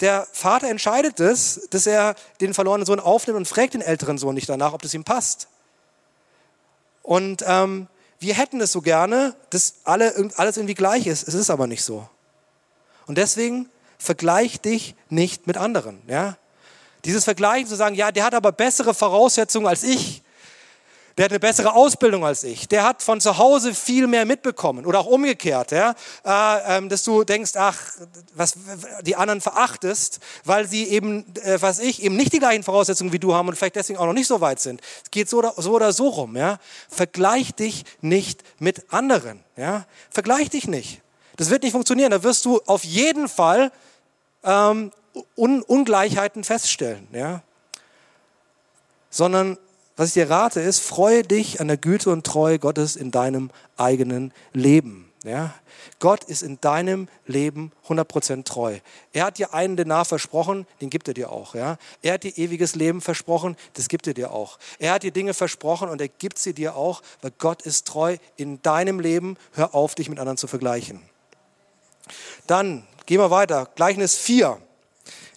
Der 0.00 0.26
Vater 0.32 0.68
entscheidet 0.68 1.20
es, 1.20 1.68
dass 1.70 1.86
er 1.86 2.14
den 2.40 2.54
verlorenen 2.54 2.86
Sohn 2.86 3.00
aufnimmt 3.00 3.38
und 3.38 3.48
fragt 3.48 3.74
den 3.74 3.80
älteren 3.80 4.18
Sohn 4.18 4.34
nicht 4.34 4.48
danach, 4.48 4.72
ob 4.72 4.82
das 4.82 4.92
ihm 4.94 5.04
passt. 5.04 5.48
Und 7.02 7.44
ähm, 7.46 7.86
wir 8.18 8.34
hätten 8.34 8.60
es 8.60 8.72
so 8.72 8.82
gerne, 8.82 9.34
dass 9.50 9.76
alle, 9.84 10.30
alles 10.36 10.56
irgendwie 10.56 10.74
gleich 10.74 11.06
ist. 11.06 11.26
Es 11.28 11.34
ist 11.34 11.50
aber 11.50 11.66
nicht 11.66 11.82
so. 11.82 12.08
Und 13.06 13.16
deswegen 13.18 13.68
vergleich 13.98 14.60
dich 14.60 14.94
nicht 15.08 15.46
mit 15.46 15.56
anderen. 15.56 16.02
Ja? 16.08 16.36
Dieses 17.06 17.22
Vergleichen 17.22 17.68
zu 17.68 17.76
sagen, 17.76 17.94
ja, 17.94 18.10
der 18.10 18.24
hat 18.24 18.34
aber 18.34 18.50
bessere 18.50 18.92
Voraussetzungen 18.92 19.68
als 19.68 19.84
ich. 19.84 20.22
Der 21.16 21.26
hat 21.26 21.32
eine 21.32 21.40
bessere 21.40 21.72
Ausbildung 21.72 22.26
als 22.26 22.42
ich. 22.42 22.68
Der 22.68 22.82
hat 22.82 23.02
von 23.02 23.20
zu 23.20 23.38
Hause 23.38 23.74
viel 23.74 24.06
mehr 24.08 24.26
mitbekommen. 24.26 24.84
Oder 24.84 24.98
auch 24.98 25.06
umgekehrt, 25.06 25.70
ja? 25.70 25.94
Äh, 26.24 26.76
ähm, 26.76 26.88
dass 26.88 27.04
du 27.04 27.24
denkst, 27.24 27.52
ach, 27.54 27.78
was 28.34 28.54
die 29.02 29.16
anderen 29.16 29.40
verachtest, 29.40 30.18
weil 30.44 30.68
sie 30.68 30.84
eben, 30.88 31.24
äh, 31.36 31.62
was 31.62 31.78
ich, 31.78 32.02
eben 32.02 32.16
nicht 32.16 32.32
die 32.32 32.40
gleichen 32.40 32.64
Voraussetzungen 32.64 33.12
wie 33.12 33.18
du 33.18 33.32
haben 33.32 33.48
und 33.48 33.56
vielleicht 33.56 33.76
deswegen 33.76 33.98
auch 33.98 34.06
noch 34.06 34.12
nicht 34.12 34.26
so 34.26 34.40
weit 34.42 34.60
sind. 34.60 34.82
Es 35.04 35.10
geht 35.10 35.30
so 35.30 35.38
oder 35.38 35.54
so, 35.56 35.72
oder 35.72 35.92
so 35.92 36.08
rum. 36.08 36.36
Ja? 36.36 36.58
Vergleich 36.90 37.54
dich 37.54 37.84
nicht 38.02 38.42
mit 38.58 38.92
anderen. 38.92 39.42
Ja? 39.56 39.86
Vergleich 40.10 40.50
dich 40.50 40.66
nicht. 40.66 41.00
Das 41.36 41.50
wird 41.50 41.62
nicht 41.62 41.72
funktionieren. 41.72 42.10
Da 42.10 42.24
wirst 42.24 42.44
du 42.44 42.60
auf 42.66 42.84
jeden 42.84 43.28
Fall 43.28 43.70
ähm, 44.42 44.90
Un 45.36 45.62
Ungleichheiten 45.62 46.44
feststellen. 46.44 47.08
Ja? 47.12 47.42
Sondern 49.10 49.58
was 49.96 50.08
ich 50.08 50.14
dir 50.14 50.28
rate, 50.28 50.60
ist, 50.60 50.80
freue 50.80 51.22
dich 51.22 51.60
an 51.60 51.68
der 51.68 51.78
Güte 51.78 52.10
und 52.10 52.26
Treue 52.26 52.58
Gottes 52.58 52.96
in 52.96 53.10
deinem 53.10 53.50
eigenen 53.78 54.32
Leben. 54.52 55.10
Ja? 55.24 55.54
Gott 55.98 56.24
ist 56.24 56.42
in 56.42 56.60
deinem 56.60 57.08
Leben 57.26 57.72
100% 57.88 58.44
treu. 58.44 58.78
Er 59.12 59.24
hat 59.24 59.38
dir 59.38 59.54
einen 59.54 59.76
Denar 59.76 60.04
versprochen, 60.04 60.66
den 60.80 60.90
gibt 60.90 61.08
er 61.08 61.14
dir 61.14 61.32
auch. 61.32 61.54
Ja? 61.54 61.78
Er 62.02 62.14
hat 62.14 62.24
dir 62.24 62.36
ewiges 62.36 62.74
Leben 62.74 63.00
versprochen, 63.00 63.56
das 63.72 63.88
gibt 63.88 64.06
er 64.06 64.14
dir 64.14 64.32
auch. 64.32 64.58
Er 64.78 64.92
hat 64.92 65.02
dir 65.02 65.12
Dinge 65.12 65.32
versprochen 65.32 65.88
und 65.88 66.00
er 66.00 66.08
gibt 66.08 66.38
sie 66.38 66.52
dir 66.52 66.76
auch, 66.76 67.02
weil 67.22 67.32
Gott 67.38 67.62
ist 67.62 67.86
treu 67.86 68.18
in 68.36 68.60
deinem 68.62 69.00
Leben. 69.00 69.38
Hör 69.52 69.74
auf, 69.74 69.94
dich 69.94 70.10
mit 70.10 70.18
anderen 70.18 70.36
zu 70.36 70.46
vergleichen. 70.46 71.00
Dann 72.46 72.86
gehen 73.06 73.18
wir 73.18 73.30
weiter. 73.30 73.68
Gleichnis 73.74 74.14
4. 74.16 74.60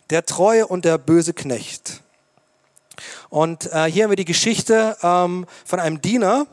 Der 0.09 0.25
treue 0.25 0.67
und 0.67 0.85
der 0.85 0.97
böse 0.97 1.33
Knecht. 1.33 2.01
Und 3.29 3.71
äh, 3.71 3.85
hier 3.85 4.03
haben 4.03 4.11
wir 4.11 4.17
die 4.17 4.25
Geschichte 4.25 4.97
ähm, 5.03 5.45
von 5.65 5.79
einem 5.79 6.01
Diener, 6.01 6.47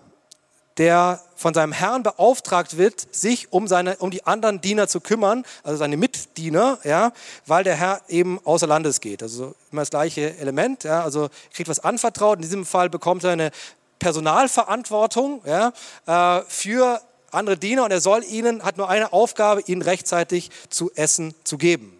der 0.79 1.21
von 1.37 1.55
seinem 1.55 1.73
Herrn 1.73 2.03
beauftragt 2.03 2.77
wird, 2.77 3.15
sich 3.15 3.53
um, 3.53 3.67
seine, 3.67 3.97
um 3.97 4.11
die 4.11 4.27
anderen 4.27 4.61
Diener 4.61 4.89
zu 4.89 5.01
kümmern, 5.01 5.45
also 5.63 5.79
seine 5.79 5.97
Mitdiener, 5.97 6.79
ja, 6.85 7.13
weil 7.47 7.65
der 7.65 7.77
Herr 7.77 8.03
eben 8.09 8.39
außer 8.45 8.67
Landes 8.67 9.01
geht. 9.01 9.23
Also 9.23 9.55
immer 9.73 9.83
das 9.83 9.91
gleiche 9.91 10.37
Element, 10.39 10.85
ja, 10.85 11.03
also 11.03 11.29
kriegt 11.53 11.69
was 11.69 11.81
anvertraut. 11.81 12.37
In 12.39 12.43
diesem 12.43 12.67
Fall 12.67 12.91
bekommt 12.91 13.25
er 13.25 13.31
eine 13.31 13.51
Personalverantwortung 13.99 15.43
ja, 15.47 15.73
äh, 16.07 16.43
für 16.49 17.01
andere 17.31 17.57
Diener 17.57 17.85
und 17.85 17.91
er 17.91 18.01
soll 18.01 18.23
ihnen, 18.25 18.63
hat 18.63 18.77
nur 18.77 18.89
eine 18.89 19.13
Aufgabe, 19.13 19.63
ihnen 19.67 19.83
rechtzeitig 19.83 20.51
zu 20.69 20.91
essen 20.95 21.35
zu 21.45 21.57
geben. 21.59 21.96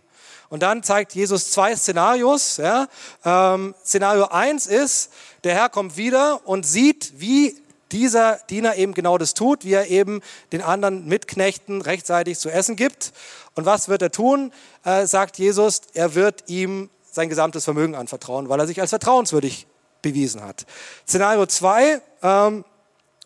Und 0.49 0.63
dann 0.63 0.83
zeigt 0.83 1.15
Jesus 1.15 1.51
zwei 1.51 1.75
Szenarios. 1.75 2.59
Ja. 2.59 2.89
Ähm, 3.25 3.75
Szenario 3.85 4.27
1 4.27 4.67
ist, 4.67 5.13
der 5.45 5.55
Herr 5.55 5.69
kommt 5.69 5.97
wieder 5.97 6.47
und 6.47 6.67
sieht, 6.67 7.15
wie 7.17 7.57
dieser 7.93 8.39
Diener 8.51 8.77
eben 8.77 8.95
genau 8.95 9.19
das 9.19 9.35
tut, 9.35 9.65
wie 9.65 9.73
er 9.73 9.89
eben 9.89 10.21
den 10.53 10.63
anderen 10.63 11.07
Mitknechten 11.07 11.83
rechtzeitig 11.83 12.39
zu 12.39 12.51
essen 12.51 12.77
gibt. 12.77 13.13
Und 13.55 13.65
was 13.65 13.89
wird 13.89 14.03
er 14.03 14.11
tun? 14.11 14.53
Äh, 14.85 15.07
sagt 15.07 15.39
Jesus, 15.39 15.83
er 15.95 16.15
wird 16.15 16.45
ihm 16.49 16.91
sein 17.11 17.29
gesamtes 17.29 17.65
Vermögen 17.65 17.95
anvertrauen, 17.95 18.49
weil 18.49 18.61
er 18.61 18.67
sich 18.67 18.81
als 18.81 18.91
vertrauenswürdig 18.91 19.67
bewiesen 20.03 20.43
hat. 20.43 20.67
Szenario 21.09 21.47
2, 21.47 22.01
ähm, 22.23 22.65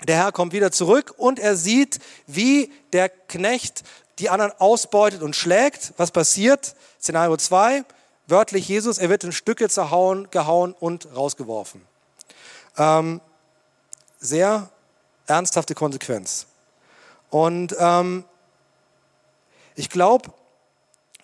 der 0.07 0.17
Herr 0.17 0.33
kommt 0.33 0.53
wieder 0.53 0.71
zurück 0.71 1.15
und 1.17 1.39
er 1.39 1.57
sieht, 1.57 1.99
wie 2.27 2.73
der 2.93 3.09
Knecht 3.09 3.83
die 4.19 4.31
anderen 4.31 4.53
ausbeutet 4.59 5.23
und 5.23 5.37
schlägt. 5.37 5.93
Was 5.97 6.11
passiert? 6.11 6.75
Szenario 7.01 7.37
2, 7.37 7.85
wörtlich 8.27 8.69
Jesus, 8.69 8.99
er 8.99 9.09
wird 9.09 9.25
in 9.25 9.33
Stücke 9.33 9.69
zerhauen, 9.69 10.31
gehauen 10.31 10.75
und 10.79 11.09
rausgeworfen. 11.15 11.83
Ähm, 12.77 13.21
sehr 14.19 14.69
ernsthafte 15.27 15.75
Konsequenz. 15.75 16.47
Und 17.31 17.75
ähm, 17.79 18.25
ich 19.77 19.89
glaube, 19.89 20.31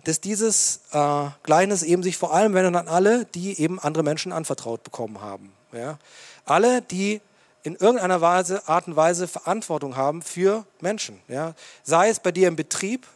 dass 0.04 0.20
dieses 0.20 0.80
äh, 0.92 1.26
Gleichnis 1.42 1.82
eben 1.82 2.02
sich 2.02 2.16
vor 2.16 2.32
allem 2.32 2.54
wendet 2.54 2.76
an 2.76 2.88
alle, 2.88 3.24
die 3.26 3.60
eben 3.60 3.80
andere 3.80 4.04
Menschen 4.04 4.32
anvertraut 4.32 4.84
bekommen 4.84 5.20
haben. 5.20 5.52
Ja? 5.72 5.98
Alle, 6.44 6.80
die 6.80 7.20
in 7.64 7.74
irgendeiner 7.74 8.20
Weise, 8.20 8.66
Art 8.68 8.86
und 8.86 8.94
Weise 8.94 9.26
Verantwortung 9.26 9.96
haben 9.96 10.22
für 10.22 10.64
Menschen. 10.80 11.20
Ja? 11.26 11.54
Sei 11.82 12.08
es 12.08 12.20
bei 12.20 12.30
dir 12.30 12.46
im 12.46 12.54
Betrieb, 12.54 13.06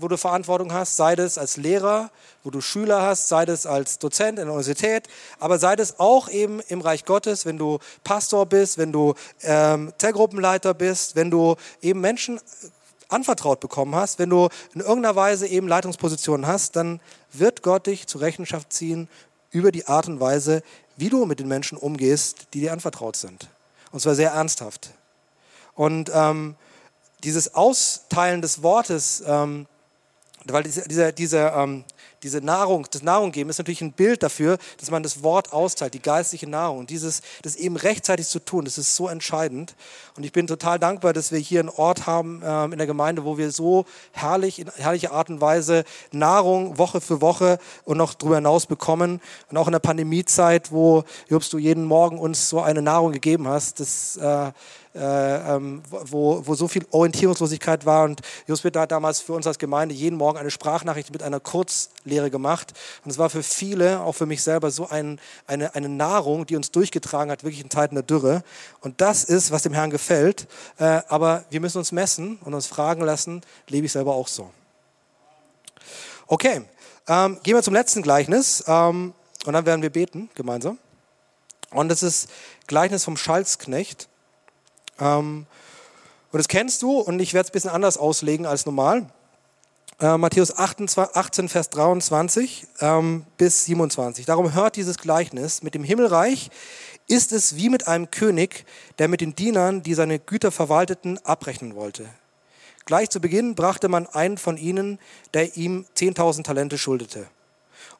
wo 0.00 0.08
du 0.08 0.16
Verantwortung 0.16 0.72
hast, 0.72 0.96
sei 0.96 1.14
es 1.14 1.38
als 1.38 1.56
Lehrer, 1.56 2.10
wo 2.42 2.50
du 2.50 2.60
Schüler 2.60 3.02
hast, 3.02 3.28
sei 3.28 3.44
es 3.44 3.66
als 3.66 3.98
Dozent 3.98 4.38
in 4.38 4.46
der 4.46 4.54
Universität, 4.54 5.08
aber 5.38 5.58
sei 5.58 5.74
es 5.74 5.98
auch 5.98 6.28
eben 6.28 6.60
im 6.68 6.80
Reich 6.80 7.04
Gottes, 7.04 7.46
wenn 7.46 7.58
du 7.58 7.78
Pastor 8.04 8.46
bist, 8.46 8.78
wenn 8.78 8.92
du 8.92 9.14
ähm, 9.42 9.92
Zellgruppenleiter 9.98 10.74
bist, 10.74 11.16
wenn 11.16 11.30
du 11.30 11.56
eben 11.80 12.00
Menschen 12.00 12.40
anvertraut 13.08 13.60
bekommen 13.60 13.94
hast, 13.94 14.18
wenn 14.18 14.30
du 14.30 14.48
in 14.74 14.80
irgendeiner 14.80 15.16
Weise 15.16 15.46
eben 15.46 15.68
Leitungspositionen 15.68 16.46
hast, 16.46 16.76
dann 16.76 17.00
wird 17.32 17.62
Gott 17.62 17.86
dich 17.86 18.06
zur 18.06 18.20
Rechenschaft 18.20 18.72
ziehen 18.72 19.08
über 19.50 19.72
die 19.72 19.86
Art 19.86 20.08
und 20.08 20.20
Weise, 20.20 20.62
wie 20.96 21.08
du 21.08 21.24
mit 21.24 21.40
den 21.40 21.48
Menschen 21.48 21.78
umgehst, 21.78 22.48
die 22.52 22.60
dir 22.60 22.72
anvertraut 22.72 23.16
sind. 23.16 23.48
Und 23.92 24.00
zwar 24.00 24.14
sehr 24.14 24.32
ernsthaft. 24.32 24.90
Und 25.74 26.10
ähm, 26.12 26.56
dieses 27.24 27.54
Austeilen 27.54 28.42
des 28.42 28.62
Wortes, 28.62 29.22
ähm, 29.26 29.66
weil 30.44 30.62
dieser, 30.62 31.12
dieser, 31.12 31.54
ähm, 31.56 31.84
diese 32.22 32.40
Nahrung, 32.40 32.86
das 32.90 33.02
Nahrung 33.02 33.32
geben, 33.32 33.50
ist 33.50 33.58
natürlich 33.58 33.80
ein 33.80 33.92
Bild 33.92 34.22
dafür, 34.22 34.58
dass 34.78 34.90
man 34.90 35.02
das 35.02 35.22
Wort 35.22 35.52
austeilt, 35.52 35.94
die 35.94 36.02
geistliche 36.02 36.48
Nahrung. 36.48 36.78
Und 36.78 36.90
dieses, 36.90 37.22
das 37.42 37.54
eben 37.56 37.76
rechtzeitig 37.76 38.26
zu 38.26 38.40
tun, 38.40 38.64
das 38.64 38.78
ist 38.78 38.96
so 38.96 39.08
entscheidend. 39.08 39.76
Und 40.16 40.24
ich 40.24 40.32
bin 40.32 40.46
total 40.46 40.78
dankbar, 40.78 41.12
dass 41.12 41.30
wir 41.30 41.38
hier 41.38 41.60
einen 41.60 41.68
Ort 41.68 42.06
haben 42.06 42.42
ähm, 42.44 42.72
in 42.72 42.78
der 42.78 42.86
Gemeinde, 42.86 43.24
wo 43.24 43.38
wir 43.38 43.52
so 43.52 43.84
herrlich, 44.12 44.58
in 44.58 44.70
herrlicher 44.76 45.12
Art 45.12 45.28
und 45.28 45.40
Weise 45.40 45.84
Nahrung 46.10 46.78
Woche 46.78 47.00
für 47.00 47.20
Woche 47.20 47.58
und 47.84 47.98
noch 47.98 48.14
darüber 48.14 48.36
hinaus 48.36 48.66
bekommen. 48.66 49.20
Und 49.50 49.56
auch 49.56 49.68
in 49.68 49.72
der 49.72 49.78
Pandemiezeit, 49.78 50.72
wo, 50.72 51.04
Jobst, 51.28 51.52
du 51.52 51.58
jeden 51.58 51.84
Morgen 51.84 52.18
uns 52.18 52.48
so 52.48 52.60
eine 52.60 52.82
Nahrung 52.82 53.12
gegeben 53.12 53.46
hast, 53.46 53.80
das, 53.80 54.16
äh, 54.16 54.52
ähm, 54.94 55.82
wo, 55.90 56.46
wo 56.46 56.54
so 56.54 56.68
viel 56.68 56.86
Orientierungslosigkeit 56.90 57.86
war. 57.86 58.04
Und 58.04 58.20
Josbit 58.46 58.76
hat 58.76 58.90
damals 58.90 59.20
für 59.20 59.32
uns 59.32 59.46
als 59.46 59.58
Gemeinde 59.58 59.94
jeden 59.94 60.16
Morgen 60.16 60.38
eine 60.38 60.50
Sprachnachricht 60.50 61.12
mit 61.12 61.22
einer 61.22 61.40
Kurzlehre 61.40 62.30
gemacht. 62.30 62.72
Und 63.04 63.10
es 63.10 63.18
war 63.18 63.30
für 63.30 63.42
viele, 63.42 64.00
auch 64.00 64.14
für 64.14 64.26
mich 64.26 64.42
selber, 64.42 64.70
so 64.70 64.88
ein, 64.88 65.20
eine, 65.46 65.74
eine 65.74 65.88
Nahrung, 65.88 66.46
die 66.46 66.56
uns 66.56 66.70
durchgetragen 66.70 67.30
hat, 67.30 67.44
wirklich 67.44 67.62
in 67.62 67.70
Zeiten 67.70 67.94
der 67.94 68.04
Dürre. 68.04 68.42
Und 68.80 69.00
das 69.00 69.24
ist, 69.24 69.50
was 69.50 69.62
dem 69.62 69.72
Herrn 69.72 69.90
gefällt. 69.90 70.46
Äh, 70.78 71.02
aber 71.08 71.44
wir 71.50 71.60
müssen 71.60 71.78
uns 71.78 71.92
messen 71.92 72.38
und 72.44 72.54
uns 72.54 72.66
fragen 72.66 73.02
lassen, 73.02 73.42
lebe 73.68 73.86
ich 73.86 73.92
selber 73.92 74.14
auch 74.14 74.28
so? 74.28 74.50
Okay, 76.26 76.62
ähm, 77.06 77.38
gehen 77.42 77.54
wir 77.54 77.62
zum 77.62 77.72
letzten 77.72 78.02
Gleichnis 78.02 78.62
ähm, 78.66 79.14
und 79.46 79.52
dann 79.52 79.64
werden 79.64 79.80
wir 79.80 79.90
beten 79.90 80.28
gemeinsam. 80.34 80.78
Und 81.70 81.88
das 81.88 82.02
ist 82.02 82.28
Gleichnis 82.66 83.04
vom 83.04 83.16
Schalzknecht. 83.16 84.08
Ähm, 85.00 85.46
und 86.30 86.38
das 86.38 86.48
kennst 86.48 86.82
du 86.82 86.98
und 86.98 87.20
ich 87.20 87.34
werde 87.34 87.46
es 87.46 87.50
ein 87.50 87.52
bisschen 87.52 87.70
anders 87.70 87.96
auslegen 87.96 88.46
als 88.46 88.66
normal. 88.66 89.06
Äh, 90.00 90.16
Matthäus 90.16 90.56
28, 90.56 91.16
18, 91.16 91.48
Vers 91.48 91.70
23 91.70 92.66
ähm, 92.80 93.24
bis 93.36 93.64
27. 93.64 94.26
Darum 94.26 94.54
hört 94.54 94.76
dieses 94.76 94.98
Gleichnis. 94.98 95.62
Mit 95.62 95.74
dem 95.74 95.82
Himmelreich 95.82 96.50
ist 97.08 97.32
es 97.32 97.56
wie 97.56 97.68
mit 97.68 97.88
einem 97.88 98.10
König, 98.10 98.64
der 98.98 99.08
mit 99.08 99.20
den 99.20 99.34
Dienern, 99.34 99.82
die 99.82 99.94
seine 99.94 100.18
Güter 100.18 100.52
verwalteten, 100.52 101.18
abrechnen 101.24 101.74
wollte. 101.74 102.06
Gleich 102.84 103.10
zu 103.10 103.20
Beginn 103.20 103.54
brachte 103.54 103.88
man 103.88 104.06
einen 104.06 104.38
von 104.38 104.56
ihnen, 104.56 104.98
der 105.34 105.56
ihm 105.56 105.84
10.000 105.96 106.44
Talente 106.44 106.78
schuldete. 106.78 107.26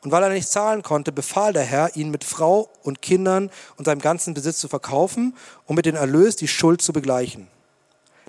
Und 0.03 0.13
weil 0.13 0.23
er 0.23 0.29
nicht 0.29 0.49
zahlen 0.49 0.83
konnte, 0.83 1.11
befahl 1.11 1.53
der 1.53 1.65
Herr, 1.65 1.97
ihn 1.97 2.11
mit 2.11 2.23
Frau 2.23 2.71
und 2.83 3.03
Kindern 3.03 3.51
und 3.77 3.85
seinem 3.85 4.01
ganzen 4.01 4.33
Besitz 4.35 4.59
zu 4.59 4.69
verkaufen, 4.69 5.37
um 5.67 5.75
mit 5.75 5.87
dem 5.87 5.97
Erlös 5.97 6.37
die 6.37 6.49
Schuld 6.49 6.83
zu 6.83 6.93
begleichen. 6.93 7.49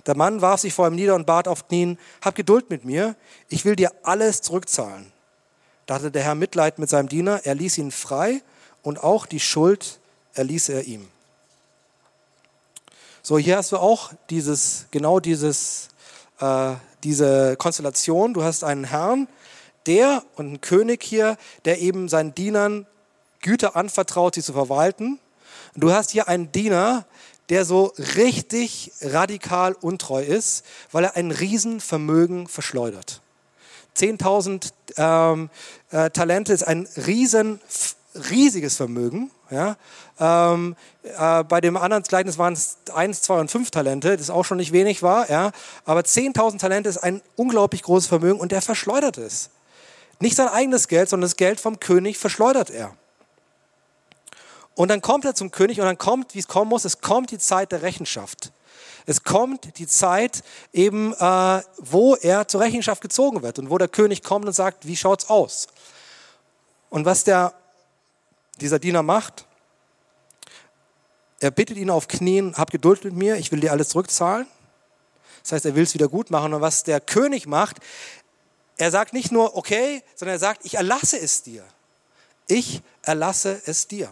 Der 0.06 0.16
Mann 0.16 0.40
warf 0.40 0.60
sich 0.60 0.72
vor 0.74 0.88
ihm 0.88 0.94
nieder 0.94 1.14
und 1.14 1.26
bat 1.26 1.46
auf 1.46 1.68
Knien, 1.68 1.98
hab 2.22 2.34
Geduld 2.34 2.70
mit 2.70 2.84
mir, 2.84 3.14
ich 3.48 3.64
will 3.64 3.76
dir 3.76 3.92
alles 4.02 4.42
zurückzahlen. 4.42 5.12
Da 5.86 5.94
hatte 5.94 6.10
der 6.10 6.22
Herr 6.22 6.34
Mitleid 6.34 6.78
mit 6.78 6.88
seinem 6.88 7.08
Diener, 7.08 7.40
er 7.44 7.54
ließ 7.54 7.78
ihn 7.78 7.90
frei 7.90 8.42
und 8.82 9.02
auch 9.02 9.26
die 9.26 9.40
Schuld 9.40 10.00
erließ 10.34 10.70
er 10.70 10.84
ihm. 10.84 11.06
So, 13.22 13.38
hier 13.38 13.58
hast 13.58 13.72
du 13.72 13.76
auch 13.76 14.12
dieses, 14.30 14.86
genau 14.90 15.20
dieses, 15.20 15.88
äh, 16.40 16.72
diese 17.04 17.56
Konstellation. 17.56 18.34
Du 18.34 18.42
hast 18.42 18.64
einen 18.64 18.84
Herrn, 18.84 19.28
der 19.90 20.22
und 20.36 20.46
einen 20.46 20.60
König 20.60 21.02
hier, 21.02 21.36
der 21.64 21.80
eben 21.80 22.08
seinen 22.08 22.32
Dienern 22.32 22.86
Güter 23.42 23.74
anvertraut, 23.74 24.36
sie 24.36 24.42
zu 24.42 24.52
verwalten. 24.52 25.18
Du 25.74 25.90
hast 25.90 26.10
hier 26.10 26.28
einen 26.28 26.52
Diener, 26.52 27.06
der 27.48 27.64
so 27.64 27.92
richtig 28.16 28.92
radikal 29.00 29.72
untreu 29.80 30.22
ist, 30.22 30.64
weil 30.92 31.04
er 31.04 31.16
ein 31.16 31.32
Riesenvermögen 31.32 32.46
verschleudert. 32.46 33.20
10.000 33.96 34.70
ähm, 34.96 35.50
äh, 35.90 36.10
Talente 36.10 36.52
ist 36.52 36.62
ein 36.62 36.86
riesen, 36.96 37.60
riesiges 38.30 38.76
Vermögen. 38.76 39.32
Ja? 39.50 39.76
Ähm, 40.20 40.76
äh, 41.02 41.42
bei 41.42 41.60
dem 41.60 41.76
anderen 41.76 42.04
Gleichnis 42.04 42.38
waren 42.38 42.52
es 42.52 42.78
1, 42.94 43.22
2 43.22 43.40
und 43.40 43.50
5 43.50 43.72
Talente, 43.72 44.16
das 44.16 44.30
auch 44.30 44.44
schon 44.44 44.58
nicht 44.58 44.72
wenig 44.72 45.02
war. 45.02 45.28
Ja? 45.28 45.50
Aber 45.84 46.02
10.000 46.02 46.58
Talente 46.58 46.88
ist 46.88 46.98
ein 46.98 47.20
unglaublich 47.34 47.82
großes 47.82 48.06
Vermögen 48.06 48.38
und 48.38 48.52
der 48.52 48.62
verschleudert 48.62 49.18
es. 49.18 49.50
Nicht 50.20 50.36
sein 50.36 50.48
eigenes 50.48 50.86
Geld, 50.86 51.08
sondern 51.08 51.28
das 51.28 51.36
Geld 51.36 51.60
vom 51.60 51.80
König 51.80 52.18
verschleudert 52.18 52.70
er. 52.70 52.94
Und 54.74 54.88
dann 54.88 55.02
kommt 55.02 55.24
er 55.24 55.34
zum 55.34 55.50
König 55.50 55.80
und 55.80 55.86
dann 55.86 55.98
kommt, 55.98 56.34
wie 56.34 56.38
es 56.38 56.48
kommen 56.48 56.68
muss, 56.68 56.84
es 56.84 57.00
kommt 57.00 57.30
die 57.30 57.38
Zeit 57.38 57.72
der 57.72 57.82
Rechenschaft. 57.82 58.52
Es 59.06 59.24
kommt 59.24 59.78
die 59.78 59.86
Zeit 59.86 60.42
eben, 60.72 61.14
äh, 61.14 61.62
wo 61.78 62.14
er 62.16 62.46
zur 62.46 62.60
Rechenschaft 62.60 63.02
gezogen 63.02 63.42
wird 63.42 63.58
und 63.58 63.70
wo 63.70 63.78
der 63.78 63.88
König 63.88 64.22
kommt 64.22 64.46
und 64.46 64.52
sagt, 64.52 64.86
wie 64.86 64.96
schaut's 64.96 65.28
aus? 65.28 65.68
Und 66.90 67.06
was 67.06 67.24
der, 67.24 67.54
dieser 68.60 68.78
Diener 68.78 69.02
macht, 69.02 69.46
er 71.40 71.50
bittet 71.50 71.78
ihn 71.78 71.90
auf 71.90 72.08
Knien, 72.08 72.54
hab 72.56 72.70
Geduld 72.70 73.04
mit 73.04 73.14
mir, 73.14 73.36
ich 73.36 73.50
will 73.50 73.60
dir 73.60 73.72
alles 73.72 73.88
zurückzahlen. 73.88 74.46
Das 75.42 75.52
heißt, 75.52 75.64
er 75.64 75.74
will 75.74 75.84
es 75.84 75.94
wieder 75.94 76.08
gut 76.08 76.30
machen. 76.30 76.52
Und 76.52 76.60
was 76.60 76.84
der 76.84 77.00
König 77.00 77.46
macht, 77.46 77.78
er 78.80 78.90
sagt 78.90 79.12
nicht 79.12 79.30
nur, 79.30 79.56
okay, 79.58 80.02
sondern 80.16 80.36
er 80.36 80.38
sagt, 80.38 80.64
ich 80.64 80.74
erlasse 80.74 81.18
es 81.18 81.42
dir. 81.42 81.62
Ich 82.46 82.80
erlasse 83.02 83.60
es 83.66 83.86
dir. 83.86 84.10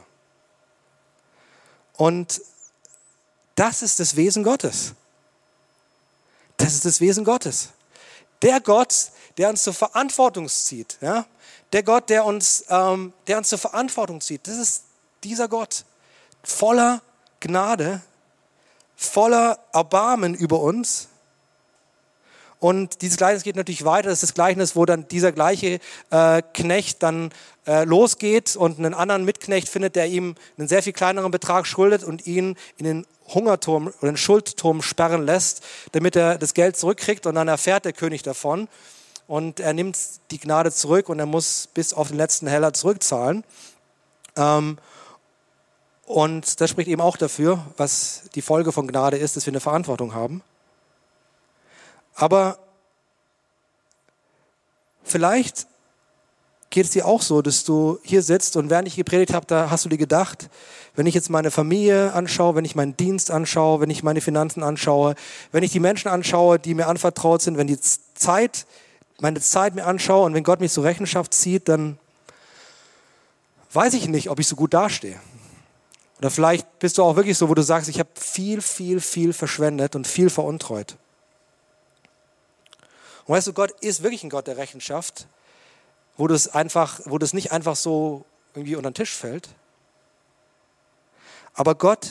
Und 1.94 2.42
das 3.54 3.80
ist 3.80 3.98
das 3.98 4.14
Wesen 4.14 4.44
Gottes. 4.44 4.92
Das 6.58 6.74
ist 6.74 6.84
das 6.84 7.00
Wesen 7.00 7.24
Gottes. 7.24 7.70
Der 8.42 8.60
Gott, 8.60 9.10
der 9.38 9.48
uns 9.48 9.62
zur 9.62 9.72
Verantwortung 9.72 10.46
zieht. 10.50 10.98
Ja? 11.00 11.24
Der 11.72 11.82
Gott, 11.82 12.10
der 12.10 12.26
uns, 12.26 12.66
ähm, 12.68 13.14
der 13.26 13.38
uns 13.38 13.48
zur 13.48 13.58
Verantwortung 13.58 14.20
zieht. 14.20 14.46
Das 14.46 14.58
ist 14.58 14.84
dieser 15.24 15.48
Gott. 15.48 15.86
Voller 16.42 17.00
Gnade, 17.40 18.02
voller 18.96 19.58
Erbarmen 19.72 20.34
über 20.34 20.60
uns 20.60 21.08
und 22.60 23.02
dieses 23.02 23.16
Gleichnis 23.16 23.44
geht 23.44 23.56
natürlich 23.56 23.84
weiter. 23.84 24.08
Das 24.08 24.22
ist 24.22 24.30
das 24.30 24.34
Gleichnis, 24.34 24.74
wo 24.74 24.84
dann 24.84 25.06
dieser 25.08 25.32
gleiche 25.32 25.78
äh, 26.10 26.42
Knecht 26.54 27.02
dann 27.02 27.30
äh, 27.66 27.84
losgeht 27.84 28.56
und 28.56 28.78
einen 28.78 28.94
anderen 28.94 29.24
Mitknecht 29.24 29.68
findet, 29.68 29.94
der 29.94 30.06
ihm 30.06 30.34
einen 30.56 30.68
sehr 30.68 30.82
viel 30.82 30.92
kleineren 30.92 31.30
Betrag 31.30 31.66
schuldet 31.66 32.02
und 32.02 32.26
ihn 32.26 32.56
in 32.76 32.84
den 32.84 33.06
Hungerturm 33.28 33.88
oder 34.00 34.12
den 34.12 34.16
Schuldturm 34.16 34.82
sperren 34.82 35.24
lässt, 35.24 35.62
damit 35.92 36.16
er 36.16 36.38
das 36.38 36.54
Geld 36.54 36.76
zurückkriegt 36.76 37.26
und 37.26 37.36
dann 37.36 37.46
erfährt 37.46 37.84
der 37.84 37.92
König 37.92 38.22
davon 38.22 38.68
und 39.28 39.60
er 39.60 39.74
nimmt 39.74 39.96
die 40.30 40.38
Gnade 40.38 40.72
zurück 40.72 41.08
und 41.08 41.18
er 41.18 41.26
muss 41.26 41.68
bis 41.74 41.92
auf 41.92 42.08
den 42.08 42.16
letzten 42.16 42.46
Heller 42.48 42.72
zurückzahlen. 42.72 43.44
Ähm, 44.36 44.78
und 46.06 46.60
das 46.60 46.70
spricht 46.70 46.88
eben 46.88 47.02
auch 47.02 47.18
dafür, 47.18 47.64
was 47.76 48.22
die 48.34 48.40
Folge 48.40 48.72
von 48.72 48.88
Gnade 48.88 49.18
ist, 49.18 49.36
dass 49.36 49.44
wir 49.44 49.52
eine 49.52 49.60
Verantwortung 49.60 50.14
haben. 50.14 50.42
Aber 52.18 52.58
vielleicht 55.04 55.68
geht 56.70 56.84
es 56.84 56.90
dir 56.90 57.06
auch 57.06 57.22
so, 57.22 57.42
dass 57.42 57.62
du 57.62 58.00
hier 58.02 58.22
sitzt 58.22 58.56
und 58.56 58.70
während 58.70 58.88
ich 58.88 58.96
gepredigt 58.96 59.32
habe, 59.32 59.46
da 59.46 59.70
hast 59.70 59.84
du 59.84 59.88
dir 59.88 59.98
gedacht, 59.98 60.50
wenn 60.96 61.06
ich 61.06 61.14
jetzt 61.14 61.30
meine 61.30 61.52
Familie 61.52 62.12
anschaue, 62.12 62.56
wenn 62.56 62.64
ich 62.64 62.74
meinen 62.74 62.96
Dienst 62.96 63.30
anschaue, 63.30 63.80
wenn 63.80 63.88
ich 63.88 64.02
meine 64.02 64.20
Finanzen 64.20 64.64
anschaue, 64.64 65.14
wenn 65.52 65.62
ich 65.62 65.70
die 65.70 65.78
Menschen 65.78 66.08
anschaue, 66.08 66.58
die 66.58 66.74
mir 66.74 66.88
anvertraut 66.88 67.40
sind, 67.40 67.56
wenn 67.56 67.68
die 67.68 67.78
Zeit, 67.80 68.66
meine 69.20 69.40
Zeit 69.40 69.76
mir 69.76 69.86
anschaue 69.86 70.26
und 70.26 70.34
wenn 70.34 70.42
Gott 70.42 70.58
mich 70.58 70.72
zur 70.72 70.84
Rechenschaft 70.84 71.32
zieht, 71.32 71.68
dann 71.68 71.98
weiß 73.72 73.94
ich 73.94 74.08
nicht, 74.08 74.28
ob 74.28 74.40
ich 74.40 74.48
so 74.48 74.56
gut 74.56 74.74
dastehe. 74.74 75.20
Oder 76.18 76.30
vielleicht 76.30 76.80
bist 76.80 76.98
du 76.98 77.04
auch 77.04 77.14
wirklich 77.14 77.38
so, 77.38 77.48
wo 77.48 77.54
du 77.54 77.62
sagst, 77.62 77.88
ich 77.88 78.00
habe 78.00 78.10
viel, 78.16 78.60
viel, 78.60 79.00
viel 79.00 79.32
verschwendet 79.32 79.94
und 79.94 80.08
viel 80.08 80.30
veruntreut. 80.30 80.96
Und 83.28 83.34
weißt 83.34 83.46
du, 83.46 83.52
Gott 83.52 83.72
ist 83.82 84.02
wirklich 84.02 84.24
ein 84.24 84.30
Gott 84.30 84.46
der 84.46 84.56
Rechenschaft, 84.56 85.26
wo 86.16 86.26
das 86.26 86.48
einfach, 86.48 87.00
wo 87.04 87.18
das 87.18 87.34
nicht 87.34 87.52
einfach 87.52 87.76
so 87.76 88.24
irgendwie 88.54 88.74
unter 88.74 88.90
den 88.90 88.94
Tisch 88.94 89.14
fällt. 89.14 89.50
Aber 91.52 91.74
Gott 91.74 92.08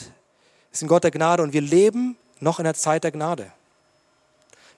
ist 0.70 0.82
ein 0.82 0.88
Gott 0.88 1.02
der 1.02 1.10
Gnade 1.10 1.42
und 1.42 1.52
wir 1.52 1.60
leben 1.60 2.16
noch 2.38 2.60
in 2.60 2.64
der 2.64 2.74
Zeit 2.74 3.02
der 3.02 3.10
Gnade. 3.10 3.52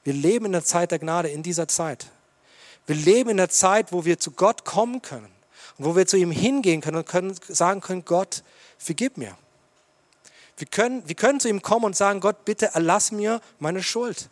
Wir 0.02 0.14
leben 0.14 0.46
in 0.46 0.52
der 0.52 0.64
Zeit 0.64 0.92
der 0.92 0.98
Gnade, 0.98 1.28
in 1.28 1.42
dieser 1.42 1.68
Zeit. 1.68 2.06
Wir 2.86 2.96
leben 2.96 3.28
in 3.28 3.36
der 3.36 3.50
Zeit, 3.50 3.92
wo 3.92 4.06
wir 4.06 4.18
zu 4.18 4.30
Gott 4.30 4.64
kommen 4.64 5.02
können 5.02 5.30
und 5.76 5.84
wo 5.84 5.94
wir 5.94 6.06
zu 6.06 6.16
ihm 6.16 6.30
hingehen 6.30 6.80
können 6.80 6.96
und 6.96 7.06
können, 7.06 7.34
sagen 7.48 7.82
können, 7.82 8.06
Gott, 8.06 8.42
vergib 8.78 9.18
mir. 9.18 9.36
Wir 10.56 10.66
können, 10.66 11.06
wir 11.06 11.16
können 11.16 11.38
zu 11.38 11.50
ihm 11.50 11.60
kommen 11.60 11.84
und 11.84 11.96
sagen, 11.96 12.20
Gott, 12.20 12.46
bitte 12.46 12.66
erlass 12.72 13.12
mir 13.12 13.42
meine 13.58 13.82
Schuld. 13.82 14.30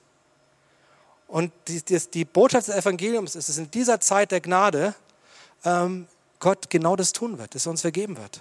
Und 1.28 1.52
die, 1.68 1.82
die, 1.82 2.00
die 2.10 2.24
Botschaft 2.24 2.68
des 2.68 2.74
Evangeliums 2.74 3.36
ist, 3.36 3.48
dass 3.48 3.58
in 3.58 3.70
dieser 3.70 4.00
Zeit 4.00 4.32
der 4.32 4.40
Gnade 4.40 4.94
ähm, 5.64 6.08
Gott 6.40 6.70
genau 6.70 6.96
das 6.96 7.12
tun 7.12 7.38
wird, 7.38 7.54
dass 7.54 7.66
er 7.66 7.70
uns 7.70 7.82
vergeben 7.82 8.16
wird. 8.16 8.40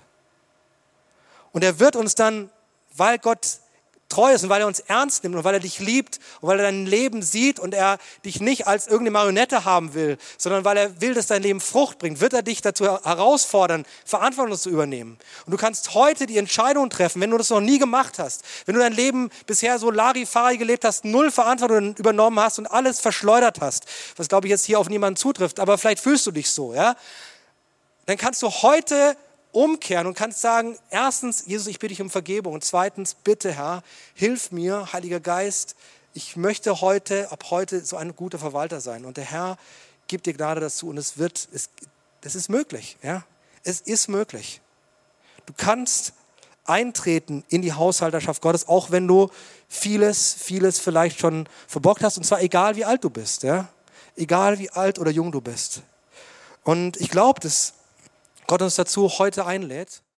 Und 1.52 1.63
er 1.63 1.80
wird 1.80 1.95
uns 1.95 2.15
dann, 2.15 2.50
weil 2.95 3.19
Gott 3.19 3.60
treu 4.17 4.34
ist 4.34 4.43
und 4.43 4.49
weil 4.49 4.62
er 4.62 4.67
uns 4.67 4.80
ernst 4.80 5.23
nimmt 5.23 5.36
und 5.36 5.43
weil 5.43 5.53
er 5.53 5.60
dich 5.60 5.77
liebt 5.77 6.19
und 6.41 6.49
weil 6.49 6.60
er 6.60 6.65
dein 6.65 6.88
Leben 6.88 7.21
sieht 7.21 7.60
und 7.60 7.75
er 7.75 7.99
dich 8.25 8.39
nicht 8.39 8.65
als 8.65 8.88
irgendeine 8.88 9.12
Marionette 9.12 9.63
haben 9.63 9.93
will, 9.93 10.17
sondern 10.39 10.65
weil 10.65 10.75
er 10.75 11.01
will, 11.01 11.13
dass 11.13 11.27
dein 11.27 11.43
Leben 11.43 11.62
Frucht 11.62 11.99
bringt, 11.99 12.19
wird 12.19 12.34
er 12.34 12.41
dich 12.41 12.62
dazu 12.62 12.86
herausfordern, 12.86 13.86
Verantwortung 14.06 14.58
zu 14.58 14.71
übernehmen. 14.71 15.19
Und 15.45 15.51
du 15.51 15.58
kannst 15.58 15.93
heute 15.93 16.25
die 16.25 16.39
Entscheidung 16.39 16.89
treffen, 16.89 17.21
wenn 17.21 17.30
du 17.30 17.38
das 17.38 17.51
noch 17.51 17.62
nie 17.62 17.77
gemacht 17.77 18.17
hast, 18.17 18.43
wenn 18.65 18.73
du 18.73 18.82
dein 18.82 18.93
Leben 18.93 19.30
bisher 19.45 19.77
so 19.77 19.91
Larifari 19.91 20.58
gelebt 20.58 20.84
hast, 20.84 21.06
null 21.06 21.30
Verantwortung 21.30 21.95
übernommen 21.97 22.39
hast 22.39 22.58
und 22.58 22.65
alles 22.65 22.99
verschleudert 22.99 23.62
hast, 23.62 23.86
was 24.15 24.30
glaube 24.30 24.47
ich 24.47 24.51
jetzt 24.51 24.65
hier 24.65 24.80
auf 24.80 24.89
niemanden 24.89 25.17
zutrifft, 25.17 25.60
aber 25.60 25.77
vielleicht 25.77 26.01
fühlst 26.01 26.25
du 26.25 26.32
dich 26.32 26.49
so, 26.49 26.73
ja? 26.73 26.95
Dann 28.08 28.17
kannst 28.17 28.41
du 28.41 28.49
heute 28.49 29.15
umkehren 29.58 30.06
und 30.06 30.13
kannst 30.13 30.39
sagen, 30.39 30.78
erstens, 30.91 31.46
Jesus, 31.48 31.65
ich 31.65 31.80
bitte 31.80 31.89
dich 31.89 32.02
um 32.02 32.12
Vergebung 32.12 32.54
und 32.54 32.63
zweitens, 32.63 33.15
bitte 33.15 33.52
Herr, 33.52 33.82
hilf 34.13 34.52
mir, 34.52 34.93
Heiliger 34.93 35.20
Geist, 35.20 35.76
ich 36.13 36.36
möchte 36.36 36.80
heute, 36.80 37.32
ab 37.32 37.46
heute 37.50 37.84
so 37.84 37.98
ein 37.98 38.15
guter 38.15 38.38
Verwalter 38.38 38.82
sein 38.82 39.04
und 39.04 39.17
der 39.17 39.24
Herr 39.26 39.58
gibt 40.08 40.28
dir 40.28 40.34
Gnade 40.34 40.62
dazu 40.62 40.89
und 40.89 40.98
es 40.98 41.17
wird, 41.17 41.48
es, 41.52 41.72
es 42.22 42.36
ist 42.36 42.50
möglich, 42.50 42.98
ja, 43.02 43.26
es 43.63 43.82
ist 43.82 44.10
möglich. 44.10 44.62
Du 45.48 45.54
kannst 45.58 46.13
eintreten 46.65 47.43
in 47.50 47.63
die 47.63 47.74
Haushalterschaft 47.74 48.43
Gottes, 48.43 48.67
auch 48.67 48.91
wenn 48.91 49.08
du 49.08 49.32
vieles, 49.67 50.36
vieles 50.36 50.78
vielleicht 50.78 51.20
schon 51.20 51.50
verbockt 51.67 52.04
hast 52.04 52.17
und 52.17 52.26
zwar 52.26 52.43
egal 52.43 52.76
wie 52.76 52.86
alt 52.86 53.04
du 53.04 53.10
bist, 53.10 53.41
ja, 53.41 53.70
egal 54.15 54.60
wie 54.60 54.70
alt 54.70 55.00
oder 55.00 55.10
jung 55.10 55.32
du 55.32 55.41
bist. 55.41 55.82
Und 56.63 56.98
ich 56.98 57.10
glaube, 57.10 57.39
dass 57.39 57.74
Gott 58.47 58.62
uns 58.62 58.75
dazu 58.75 59.10
heute 59.19 59.45
einlädt. 59.45 60.03